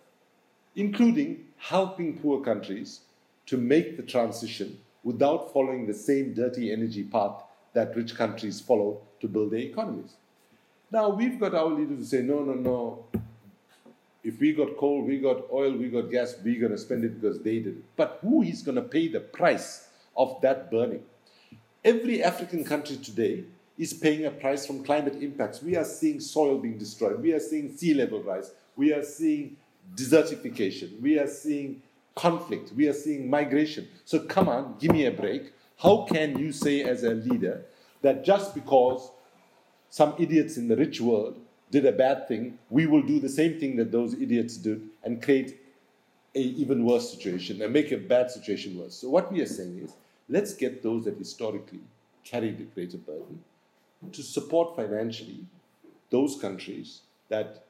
including 0.75 1.45
helping 1.57 2.17
poor 2.17 2.41
countries 2.43 3.01
to 3.45 3.57
make 3.57 3.97
the 3.97 4.03
transition 4.03 4.79
without 5.03 5.51
following 5.53 5.86
the 5.86 5.93
same 5.93 6.33
dirty 6.33 6.71
energy 6.71 7.03
path 7.03 7.43
that 7.73 7.95
rich 7.95 8.15
countries 8.15 8.62
follow 8.62 9.01
to 9.19 9.27
build 9.27 9.51
their 9.51 9.59
economies. 9.59 10.13
Now 10.91 11.09
we've 11.09 11.39
got 11.39 11.55
our 11.55 11.67
leaders 11.67 11.97
who 11.99 12.05
say, 12.05 12.21
no, 12.21 12.43
no, 12.43 12.53
no. 12.53 13.05
If 14.23 14.39
we 14.39 14.53
got 14.53 14.77
coal, 14.77 15.01
we 15.01 15.19
got 15.19 15.51
oil, 15.51 15.73
we 15.75 15.89
got 15.89 16.09
gas, 16.09 16.36
we're 16.43 16.59
going 16.59 16.71
to 16.71 16.77
spend 16.77 17.03
it 17.03 17.19
because 17.19 17.39
they 17.39 17.59
did 17.59 17.67
it. 17.67 17.83
But 17.97 18.19
who 18.21 18.41
is 18.41 18.62
going 18.62 18.75
to 18.75 18.81
pay 18.81 19.09
the 19.09 19.19
price 19.19 19.89
of 20.15 20.39
that 20.41 20.71
burning? 20.71 21.03
Every 21.83 22.23
African 22.23 22.63
country 22.63 22.95
today 22.95 23.43
is 23.77 23.93
paying 23.93 24.25
a 24.25 24.31
price 24.31 24.65
from 24.65 24.83
climate 24.83 25.21
impacts. 25.21 25.62
We 25.62 25.75
are 25.75 25.83
seeing 25.83 26.21
soil 26.21 26.57
being 26.57 26.77
destroyed. 26.77 27.21
We 27.21 27.33
are 27.33 27.39
seeing 27.39 27.75
sea 27.75 27.93
level 27.93 28.21
rise. 28.21 28.51
We 28.77 28.93
are 28.93 29.03
seeing 29.03 29.57
desertification. 29.96 31.00
We 31.02 31.19
are 31.19 31.28
seeing 31.28 31.82
conflict. 32.15 32.72
We 32.76 32.88
are 32.88 32.93
seeing 32.93 33.30
migration. 33.30 33.88
So 34.06 34.19
come 34.19 34.48
on, 34.48 34.76
give 34.80 34.91
me 34.91 35.06
a 35.06 35.12
break. 35.12 35.54
How 35.78 36.06
can 36.10 36.38
you 36.38 36.52
say 36.52 36.84
as 36.84 37.04
a 37.04 37.12
leader 37.12 37.65
that 38.02 38.24
just 38.24 38.54
because 38.54 39.12
some 39.89 40.15
idiots 40.19 40.58
in 40.58 40.67
the 40.67 40.76
rich 40.76 41.02
world 41.02 41.39
did 41.72 41.86
a 41.86 41.91
bad 41.91 42.28
thing, 42.28 42.60
we 42.69 42.86
will 42.86 43.02
do 43.02 43.19
the 43.19 43.30
same 43.30 43.60
thing 43.60 43.76
that 43.78 43.91
those 43.91 44.13
idiots 44.13 44.58
did 44.58 44.82
and 45.04 45.22
create 45.22 45.60
a 46.36 46.39
even 46.39 46.86
worse 46.86 47.10
situation 47.10 47.62
and 47.62 47.72
make 47.72 47.91
a 47.91 47.98
bad 47.98 48.30
situation 48.32 48.78
worse. 48.78 48.96
So 48.96 49.10
what 49.10 49.32
we 49.32 49.41
are 49.41 49.48
saying 49.48 49.80
is, 49.84 49.93
let's 50.30 50.54
get 50.54 50.82
those 50.82 51.06
that 51.06 51.17
historically 51.17 51.82
carried 52.24 52.58
the 52.58 52.63
greater 52.63 52.98
burden 52.98 53.43
to 54.12 54.24
support 54.24 54.76
financially 54.76 55.46
those 56.10 56.39
countries 56.39 57.02
that 57.30 57.65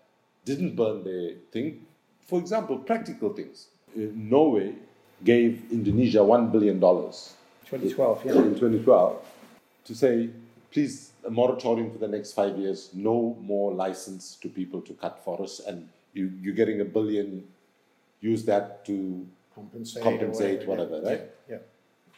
didn't 0.45 0.76
burn 0.76 1.04
their 1.04 1.36
thing. 1.52 1.86
For 2.25 2.39
example, 2.39 2.77
practical 2.77 3.33
things. 3.33 3.67
Uh, 3.95 4.07
Norway 4.13 4.73
gave 5.23 5.63
Indonesia 5.71 6.19
$1 6.19 6.51
billion 6.51 6.79
2012, 6.79 8.25
yeah. 8.25 8.31
in 8.33 8.55
2012 8.55 9.25
to 9.86 9.95
say, 9.95 10.29
please, 10.71 11.12
a 11.25 11.29
moratorium 11.29 11.91
for 11.91 11.97
the 11.97 12.07
next 12.07 12.33
five 12.33 12.57
years, 12.57 12.89
no 12.93 13.38
more 13.41 13.73
license 13.73 14.36
to 14.41 14.49
people 14.49 14.81
to 14.81 14.93
cut 14.93 15.23
forests, 15.23 15.59
and 15.59 15.88
you, 16.13 16.31
you're 16.41 16.55
getting 16.55 16.81
a 16.81 16.86
billion, 16.86 17.43
use 18.21 18.43
that 18.45 18.86
to 18.86 19.25
Compensate, 19.55 20.03
compensate, 20.03 20.67
whatever, 20.67 20.95
whatever, 20.95 21.07
right? 21.07 21.31
Yeah. 21.47 21.55
yeah. 21.55 21.62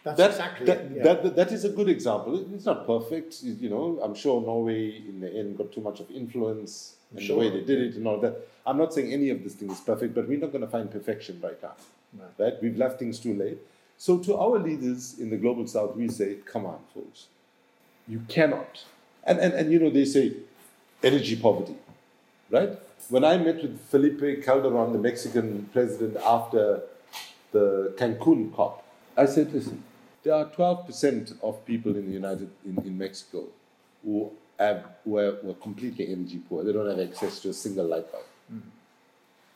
That's 0.03 0.17
That, 0.17 0.29
exactly 0.31 0.65
that, 0.67 0.77
it. 0.77 0.91
Yeah. 0.95 1.03
that, 1.03 1.35
that 1.35 1.51
is 1.51 1.65
a 1.65 1.69
good 1.69 1.89
example. 1.89 2.45
It's 2.53 2.65
not 2.65 2.85
perfect, 2.85 3.41
you 3.43 3.69
know. 3.69 3.99
I'm 4.03 4.13
sure 4.15 4.39
Norway 4.41 4.97
in 4.97 5.19
the 5.19 5.33
end 5.33 5.57
got 5.57 5.71
too 5.71 5.81
much 5.81 5.99
of 5.99 6.09
influence 6.11 6.95
in 7.17 7.23
Sure. 7.23 7.36
the 7.36 7.49
way 7.49 7.60
they 7.60 7.65
did 7.65 7.82
it 7.82 7.95
and 7.95 8.08
all 8.08 8.19
that. 8.19 8.47
I'm 8.65 8.78
not 8.78 8.93
saying 8.93 9.13
any 9.13 9.30
of 9.30 9.43
this 9.43 9.54
thing 9.54 9.69
is 9.71 9.80
perfect, 9.80 10.15
but 10.15 10.28
we're 10.28 10.39
not 10.39 10.51
going 10.51 10.63
to 10.63 10.67
find 10.69 10.89
perfection 10.89 11.39
right 11.41 11.62
now. 11.62 11.73
Right. 12.17 12.30
Right? 12.38 12.54
We've 12.62 12.78
left 12.78 12.99
things 12.99 13.19
too 13.19 13.34
late. 13.34 13.58
So 13.97 14.17
to 14.19 14.36
our 14.38 14.60
leaders 14.60 15.19
in 15.19 15.30
the 15.30 15.38
global 15.38 15.67
south, 15.67 15.95
we 15.95 16.08
say, 16.10 16.38
come 16.45 16.65
on, 16.65 16.80
folks. 16.93 17.28
You 18.08 18.21
cannot. 18.28 18.84
And, 19.23 19.39
and, 19.39 19.54
and 19.54 19.71
you 19.71 19.80
know, 19.80 19.89
they 19.89 20.06
say 20.06 20.34
energy 21.04 21.36
poverty, 21.36 21.75
right? 22.49 22.71
When 23.10 23.23
I 23.23 23.38
met 23.38 23.62
with 23.62 23.80
Felipe 23.89 24.43
Calderon, 24.43 24.91
the 24.91 24.99
Mexican 24.99 25.69
president, 25.71 26.17
after 26.17 26.82
the 27.51 27.93
Cancun 27.97 28.54
COP, 28.54 28.84
I 29.15 29.25
said, 29.25 29.54
listen, 29.54 29.84
there 30.23 30.34
are 30.34 30.45
12% 30.45 31.36
of 31.41 31.65
people 31.65 31.95
in 31.95 32.08
the 32.08 32.12
United, 32.13 32.49
in, 32.65 32.78
in 32.80 32.97
Mexico 32.97 33.43
who, 34.04 34.32
have, 34.59 34.85
who, 35.03 35.17
are, 35.17 35.33
completely 35.61 36.11
energy 36.11 36.41
poor. 36.49 36.63
They 36.63 36.73
don't 36.73 36.87
have 36.87 36.99
access 36.99 37.39
to 37.41 37.49
a 37.49 37.53
single 37.53 37.85
light 37.85 38.11
bulb. 38.11 38.23
Hmm. 38.49 38.59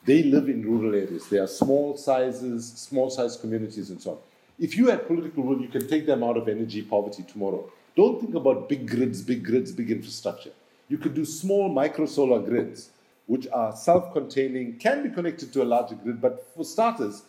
They 0.04 0.22
live 0.22 0.48
in 0.48 0.62
rural 0.62 0.94
areas. 0.94 1.28
They 1.28 1.38
are 1.38 1.46
small 1.46 1.96
sizes, 1.96 2.66
small 2.66 3.10
size 3.10 3.36
communities 3.36 3.90
and 3.90 4.00
so 4.00 4.12
on. 4.12 4.18
If 4.58 4.76
you 4.76 4.88
had 4.88 5.06
political 5.06 5.42
will, 5.42 5.60
you 5.60 5.68
can 5.68 5.88
take 5.88 6.06
them 6.06 6.22
out 6.22 6.36
of 6.36 6.48
energy 6.48 6.82
poverty 6.82 7.22
tomorrow. 7.22 7.70
Don't 7.96 8.20
think 8.20 8.34
about 8.34 8.68
big 8.68 8.88
grids, 8.88 9.22
big 9.22 9.44
grids, 9.44 9.72
big 9.72 9.90
infrastructure. 9.90 10.52
You 10.88 10.98
could 10.98 11.14
do 11.14 11.24
small 11.24 11.68
micro 11.68 12.06
solar 12.06 12.40
grids, 12.40 12.90
which 13.26 13.46
are 13.52 13.74
self-containing, 13.74 14.78
can 14.78 15.02
be 15.02 15.08
connected 15.08 15.52
to 15.52 15.62
a 15.62 15.64
larger 15.64 15.94
grid, 15.94 16.20
but 16.20 16.46
for 16.54 16.64
starters, 16.64 17.22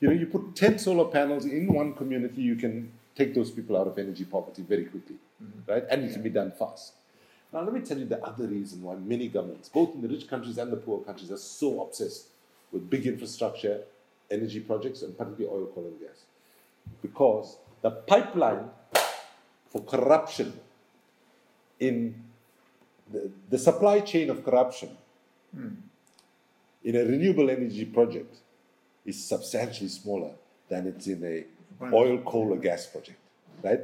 you 0.00 0.08
know, 0.08 0.14
you 0.14 0.26
put 0.26 0.54
10 0.54 0.78
solar 0.78 1.06
panels 1.06 1.44
in 1.44 1.72
one 1.72 1.94
community, 1.94 2.42
you 2.42 2.54
can 2.54 2.92
take 3.16 3.34
those 3.34 3.50
people 3.50 3.76
out 3.76 3.86
of 3.86 3.98
energy 3.98 4.24
poverty 4.24 4.62
very 4.62 4.84
quickly, 4.84 5.16
mm-hmm. 5.42 5.70
right? 5.70 5.84
And 5.90 6.04
it 6.04 6.12
can 6.12 6.22
be 6.22 6.30
done 6.30 6.52
fast. 6.52 6.92
Now, 7.52 7.62
let 7.62 7.72
me 7.72 7.80
tell 7.80 7.98
you 7.98 8.04
the 8.04 8.22
other 8.24 8.46
reason 8.46 8.82
why 8.82 8.96
many 8.96 9.28
governments, 9.28 9.68
both 9.68 9.94
in 9.94 10.02
the 10.02 10.08
rich 10.08 10.28
countries 10.28 10.58
and 10.58 10.70
the 10.70 10.76
poor 10.76 11.00
countries, 11.00 11.30
are 11.30 11.38
so 11.38 11.82
obsessed 11.82 12.26
with 12.72 12.90
big 12.90 13.06
infrastructure, 13.06 13.82
energy 14.30 14.60
projects, 14.60 15.02
and 15.02 15.16
particularly 15.16 15.56
oil, 15.56 15.66
coal, 15.74 15.84
and 15.86 15.98
gas. 16.00 16.24
Because 17.00 17.56
the 17.80 17.90
pipeline 17.90 18.68
for 19.70 19.82
corruption 19.82 20.52
in 21.80 22.22
the, 23.10 23.30
the 23.48 23.58
supply 23.58 24.00
chain 24.00 24.28
of 24.28 24.44
corruption 24.44 24.90
in 26.84 26.96
a 26.96 27.04
renewable 27.04 27.48
energy 27.48 27.86
project 27.86 28.36
is 29.06 29.22
substantially 29.24 29.88
smaller 29.88 30.32
than 30.68 30.86
it's 30.86 31.06
in 31.06 31.24
a 31.24 31.44
oil, 31.94 32.18
coal, 32.18 32.52
or 32.52 32.56
gas 32.58 32.86
project, 32.86 33.18
right? 33.62 33.80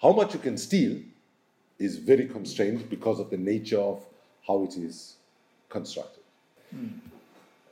How 0.00 0.12
much 0.12 0.34
you 0.34 0.40
can 0.40 0.56
steal 0.56 1.00
is 1.80 1.96
very 1.96 2.26
constrained 2.26 2.88
because 2.88 3.18
of 3.18 3.30
the 3.30 3.36
nature 3.36 3.80
of 3.80 4.04
how 4.46 4.62
it 4.62 4.76
is 4.76 5.16
constructed. 5.68 6.22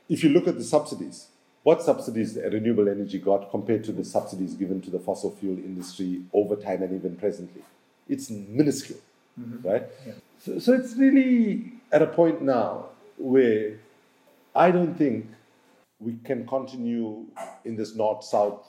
If 0.09 0.23
you 0.23 0.31
look 0.31 0.47
at 0.47 0.57
the 0.57 0.63
subsidies, 0.63 1.27
what 1.63 1.83
subsidies 1.83 2.35
renewable 2.35 2.89
energy 2.89 3.19
got 3.19 3.51
compared 3.51 3.83
to 3.85 3.91
the 3.91 4.03
subsidies 4.03 4.55
given 4.55 4.81
to 4.81 4.89
the 4.89 4.99
fossil 4.99 5.31
fuel 5.31 5.57
industry 5.57 6.23
over 6.33 6.55
time 6.55 6.81
and 6.81 6.93
even 6.93 7.15
presently. 7.15 7.61
It's 8.07 8.29
minuscule, 8.29 8.99
mm-hmm. 9.39 9.67
right? 9.67 9.83
Yeah. 10.05 10.13
So, 10.39 10.57
so 10.57 10.73
it's 10.73 10.95
really 10.95 11.73
at 11.91 12.01
a 12.01 12.07
point 12.07 12.41
now 12.41 12.85
where 13.17 13.77
I 14.55 14.71
don't 14.71 14.95
think 14.95 15.27
we 15.99 16.17
can 16.23 16.47
continue 16.47 17.25
in 17.65 17.75
this 17.75 17.93
north 17.93 18.23
south 18.23 18.65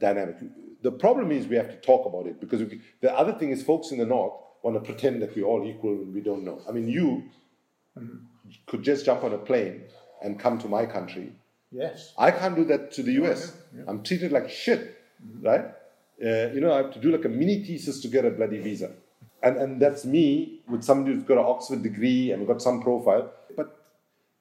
dynamic. 0.00 0.36
The 0.80 0.92
problem 0.92 1.30
is 1.32 1.46
we 1.46 1.56
have 1.56 1.68
to 1.68 1.76
talk 1.76 2.06
about 2.06 2.26
it 2.26 2.40
because 2.40 2.62
we, 2.62 2.80
the 3.00 3.12
other 3.14 3.32
thing 3.32 3.50
is 3.50 3.62
folks 3.62 3.90
in 3.90 3.98
the 3.98 4.06
north 4.06 4.32
want 4.62 4.76
to 4.76 4.80
pretend 4.80 5.22
that 5.22 5.34
we're 5.34 5.44
all 5.44 5.66
equal 5.66 5.94
when 5.94 6.12
we 6.12 6.20
don't 6.20 6.44
know. 6.44 6.60
I 6.68 6.72
mean, 6.72 6.88
you 6.88 7.24
mm-hmm. 7.98 8.16
could 8.66 8.82
just 8.82 9.04
jump 9.04 9.24
on 9.24 9.32
a 9.32 9.38
plane 9.38 9.82
and 10.22 10.38
come 10.38 10.58
to 10.58 10.68
my 10.68 10.86
country. 10.86 11.32
Yes. 11.70 12.12
I 12.18 12.30
can't 12.30 12.54
do 12.54 12.64
that 12.66 12.92
to 12.92 13.02
the 13.02 13.12
US. 13.24 13.56
Yeah, 13.74 13.80
yeah. 13.80 13.84
I'm 13.88 14.02
treated 14.02 14.30
like 14.30 14.50
shit, 14.50 14.96
mm-hmm. 15.24 15.46
right? 15.46 15.64
Uh, 16.24 16.52
you 16.52 16.60
know, 16.60 16.72
I 16.72 16.78
have 16.78 16.92
to 16.92 17.00
do 17.00 17.10
like 17.10 17.24
a 17.24 17.28
mini 17.28 17.64
thesis 17.64 18.00
to 18.02 18.08
get 18.08 18.24
a 18.24 18.30
bloody 18.30 18.58
visa. 18.58 18.92
And, 19.42 19.56
and 19.56 19.82
that's 19.82 20.04
me 20.04 20.60
with 20.68 20.84
somebody 20.84 21.14
who's 21.14 21.24
got 21.24 21.38
an 21.38 21.44
Oxford 21.44 21.82
degree 21.82 22.30
and 22.30 22.46
got 22.46 22.62
some 22.62 22.80
profile. 22.80 23.32
But 23.56 23.76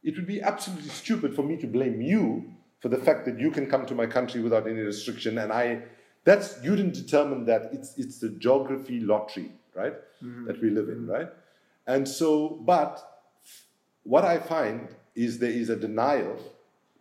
it 0.03 0.15
would 0.15 0.27
be 0.27 0.41
absolutely 0.41 0.89
stupid 0.89 1.35
for 1.35 1.41
me 1.41 1.57
to 1.57 1.67
blame 1.67 2.01
you 2.01 2.53
for 2.81 2.89
the 2.89 2.97
fact 2.97 3.25
that 3.25 3.39
you 3.39 3.49
can 3.49 3.67
come 3.67 3.85
to 3.85 3.95
my 3.95 4.05
country 4.05 4.41
without 4.41 4.67
any 4.67 4.79
restriction. 4.79 5.37
And 5.37 5.51
I, 5.51 5.83
that's, 6.23 6.57
you 6.63 6.75
didn't 6.75 6.93
determine 6.93 7.45
that. 7.45 7.69
It's, 7.71 7.97
it's 7.97 8.19
the 8.19 8.29
geography 8.29 8.99
lottery, 8.99 9.51
right? 9.73 9.93
Mm-hmm. 10.23 10.45
That 10.45 10.61
we 10.61 10.69
live 10.69 10.89
in, 10.89 11.07
right? 11.07 11.29
And 11.87 12.07
so, 12.07 12.59
but 12.61 12.99
what 14.03 14.25
I 14.25 14.39
find 14.39 14.87
is 15.15 15.39
there 15.39 15.51
is 15.51 15.69
a 15.69 15.75
denial 15.75 16.37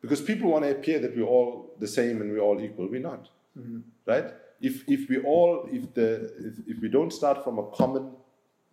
because 0.03 0.21
people 0.21 0.51
want 0.51 0.65
to 0.65 0.71
appear 0.71 0.99
that 0.99 1.17
we're 1.17 1.27
all 1.27 1.75
the 1.79 1.87
same 1.87 2.21
and 2.21 2.33
we're 2.33 2.41
all 2.41 2.61
equal. 2.61 2.89
We're 2.89 3.01
not, 3.01 3.29
mm-hmm. 3.59 3.81
right? 4.07 4.33
If 4.61 4.89
if 4.89 5.09
we 5.09 5.19
all 5.19 5.69
if 5.71 5.95
the 5.95 6.33
if, 6.39 6.77
if 6.77 6.83
we 6.83 6.89
don't 6.89 7.13
start 7.13 7.45
from 7.45 7.59
a 7.59 7.67
common 7.71 8.13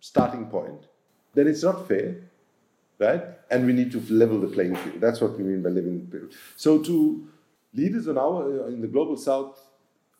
starting 0.00 0.46
point, 0.46 0.86
then 1.34 1.46
it's 1.46 1.62
not 1.62 1.86
fair, 1.86 2.16
right? 2.98 3.22
And 3.50 3.66
we 3.66 3.72
need 3.72 3.92
to 3.92 4.00
level 4.12 4.40
the 4.40 4.48
playing 4.48 4.76
field. 4.76 5.00
That's 5.00 5.20
what 5.20 5.36
we 5.36 5.44
mean 5.44 5.62
by 5.62 5.70
living. 5.70 6.10
So 6.56 6.78
to 6.82 7.26
leaders 7.74 8.06
in 8.06 8.18
our 8.18 8.68
in 8.68 8.80
the 8.80 8.88
global 8.88 9.16
south 9.16 9.60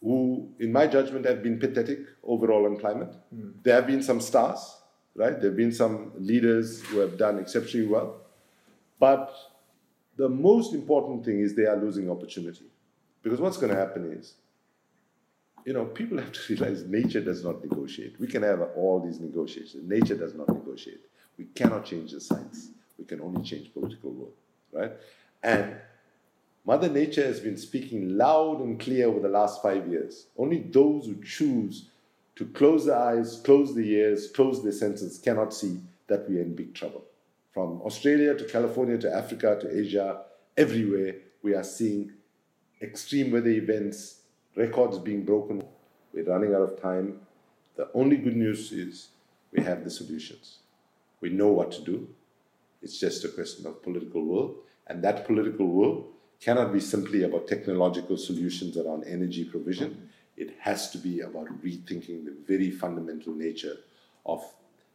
who, 0.03 0.49
in 0.61 0.73
my 0.73 0.87
judgment, 0.87 1.27
have 1.27 1.43
been 1.43 1.59
pathetic 1.59 2.01
overall 2.23 2.67
on 2.67 2.77
climate. 2.77 3.13
Mm. 3.35 3.55
There 3.63 3.75
have 3.75 3.87
been 3.87 4.03
some 4.03 4.21
stars, 4.21 4.77
right? 5.15 5.41
There 5.41 5.51
have 5.51 5.57
been 5.57 5.73
some 5.73 6.13
leaders 6.19 6.83
who 6.83 6.99
have 6.99 7.19
done 7.19 7.39
exceptionally 7.39 7.87
well. 7.87 8.21
But 9.01 9.35
the 10.17 10.29
most 10.29 10.75
important 10.75 11.25
thing 11.25 11.41
is 11.41 11.55
they 11.55 11.67
are 11.67 11.77
losing 11.77 12.11
opportunity. 12.11 12.67
Because 13.23 13.41
what's 13.41 13.57
going 13.57 13.71
to 13.71 13.79
happen 13.79 14.13
is, 14.13 14.35
you 15.65 15.73
know, 15.73 15.85
people 15.85 16.19
have 16.19 16.33
to 16.33 16.41
realize 16.49 16.85
nature 16.85 17.21
does 17.21 17.45
not 17.45 17.63
negotiate. 17.63 18.19
We 18.21 18.27
can 18.27 18.43
have 18.43 18.61
all 18.77 19.01
these 19.01 19.21
negotiations. 19.21 19.89
Nature 19.89 20.17
does 20.17 20.35
not 20.35 20.49
negotiate. 20.49 21.01
We 21.37 21.47
cannot 21.47 21.85
change 21.85 22.13
the 22.13 22.21
science. 22.21 22.71
We 22.99 23.05
can 23.05 23.21
only 23.21 23.43
change 23.43 23.73
political 23.73 24.11
will, 24.13 24.33
right? 24.73 24.93
And 25.43 25.77
Mother 26.64 26.88
Nature 26.88 27.25
has 27.25 27.40
been 27.40 27.57
speaking 27.57 28.16
loud 28.16 28.61
and 28.61 28.79
clear 28.79 29.07
over 29.07 29.21
the 29.21 29.29
last 29.29 29.62
five 29.62 29.88
years. 29.88 30.27
Only 30.37 30.59
those 30.59 31.07
who 31.07 31.23
choose 31.23 31.88
to 32.37 32.47
close 32.47 32.87
their 32.87 32.99
eyes, 32.99 33.40
close 33.44 33.75
their 33.75 33.85
ears, 33.85 34.31
close 34.31 34.62
their 34.62 34.73
senses 34.73 35.18
cannot 35.18 35.55
see 35.55 35.81
that 36.07 36.29
we 36.29 36.38
are 36.38 36.42
in 36.42 36.55
big 36.55 36.75
trouble. 36.75 37.05
From 37.53 37.81
Australia 37.83 38.35
to 38.37 38.44
California 38.44 38.99
to 38.99 39.12
Africa 39.12 39.59
to 39.61 39.79
Asia, 39.79 40.23
everywhere 40.57 41.16
we 41.42 41.55
are 41.55 41.64
seeing 41.64 42.12
extreme 42.83 43.33
weather 43.33 43.51
events, 43.51 44.21
records 44.55 44.99
being 44.99 45.25
broken. 45.25 45.62
We're 46.12 46.25
running 46.25 46.55
out 46.55 46.62
of 46.62 46.81
time. 46.81 47.21
The 47.77 47.88
only 47.94 48.16
good 48.16 48.37
news 48.37 48.73
is 48.73 49.09
we 49.53 49.62
have 49.62 49.85
the 49.85 49.90
solutions. 49.90 50.59
We 51.21 51.31
know 51.31 51.49
what 51.49 51.73
to 51.73 51.83
do. 51.83 52.09
It's 52.83 52.99
just 52.99 53.25
a 53.25 53.29
question 53.29 53.66
of 53.66 53.83
political 53.83 54.25
will. 54.25 54.57
And 54.87 55.03
that 55.03 55.27
political 55.27 55.66
will 55.66 56.09
cannot 56.40 56.72
be 56.72 56.81
simply 56.81 57.24
about 57.24 57.48
technological 57.48 58.16
solutions 58.16 58.77
around 58.77 59.05
energy 59.05 59.44
provision. 59.44 60.09
It 60.37 60.55
has 60.61 60.90
to 60.90 60.98
be 60.98 61.20
about 61.20 61.48
rethinking 61.62 62.24
the 62.24 62.37
very 62.46 62.70
fundamental 62.70 63.35
nature 63.35 63.77
of 64.24 64.44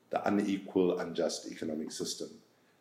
the 0.09 0.25
unequal, 0.27 0.99
unjust 0.99 1.51
economic 1.51 1.91
system 1.91 2.29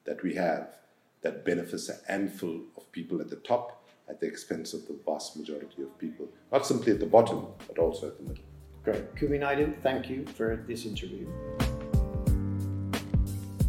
that 0.04 0.22
we 0.22 0.34
have 0.34 0.76
that 1.22 1.44
benefits 1.44 1.88
a 1.88 1.98
handful 2.06 2.60
of 2.76 2.90
people 2.92 3.20
at 3.20 3.30
the 3.30 3.36
top 3.36 3.82
at 4.08 4.20
the 4.20 4.26
expense 4.26 4.74
of 4.74 4.86
the 4.86 4.98
vast 5.06 5.36
majority 5.36 5.82
of 5.82 5.96
people, 5.98 6.28
not 6.50 6.66
simply 6.66 6.92
at 6.92 7.00
the 7.00 7.06
bottom, 7.06 7.46
but 7.66 7.78
also 7.78 8.08
at 8.08 8.16
the 8.18 8.24
middle. 8.24 8.44
Great. 8.84 9.16
Kumi 9.16 9.38
Naidoo, 9.38 9.80
thank 9.82 10.10
you 10.10 10.26
for 10.26 10.64
this 10.66 10.84
interview. 10.84 11.26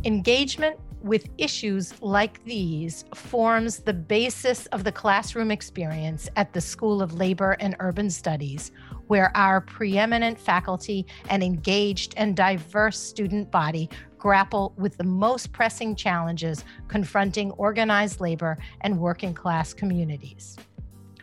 Engagement 0.04 0.78
with 1.04 1.28
issues 1.38 2.02
like 2.02 2.44
these 2.46 3.04
forms 3.14 3.80
the 3.80 3.94
basis 3.94 4.66
of 4.68 4.84
the 4.84 4.92
classroom 4.92 5.52
experience 5.52 6.30
at 6.38 6.54
the 6.54 6.62
School 6.62 7.02
of 7.02 7.14
Labor 7.16 7.58
and 7.60 7.76
Urban 7.80 8.10
Studies, 8.10 8.72
where 9.08 9.36
our 9.36 9.60
preeminent 9.62 10.40
faculty 10.40 11.06
and 11.30 11.44
engaged 11.44 12.14
and 12.16 12.36
diverse 12.36 12.98
student 12.98 13.52
body 13.52 13.90
grapple 14.18 14.74
with 14.78 14.96
the 14.98 15.04
most 15.04 15.52
pressing 15.52 15.96
challenges 15.96 16.64
confronting 16.88 17.52
organized 17.52 18.22
labor 18.22 18.58
and 18.82 18.98
working 18.98 19.34
class 19.34 19.74
communities. 19.74 20.58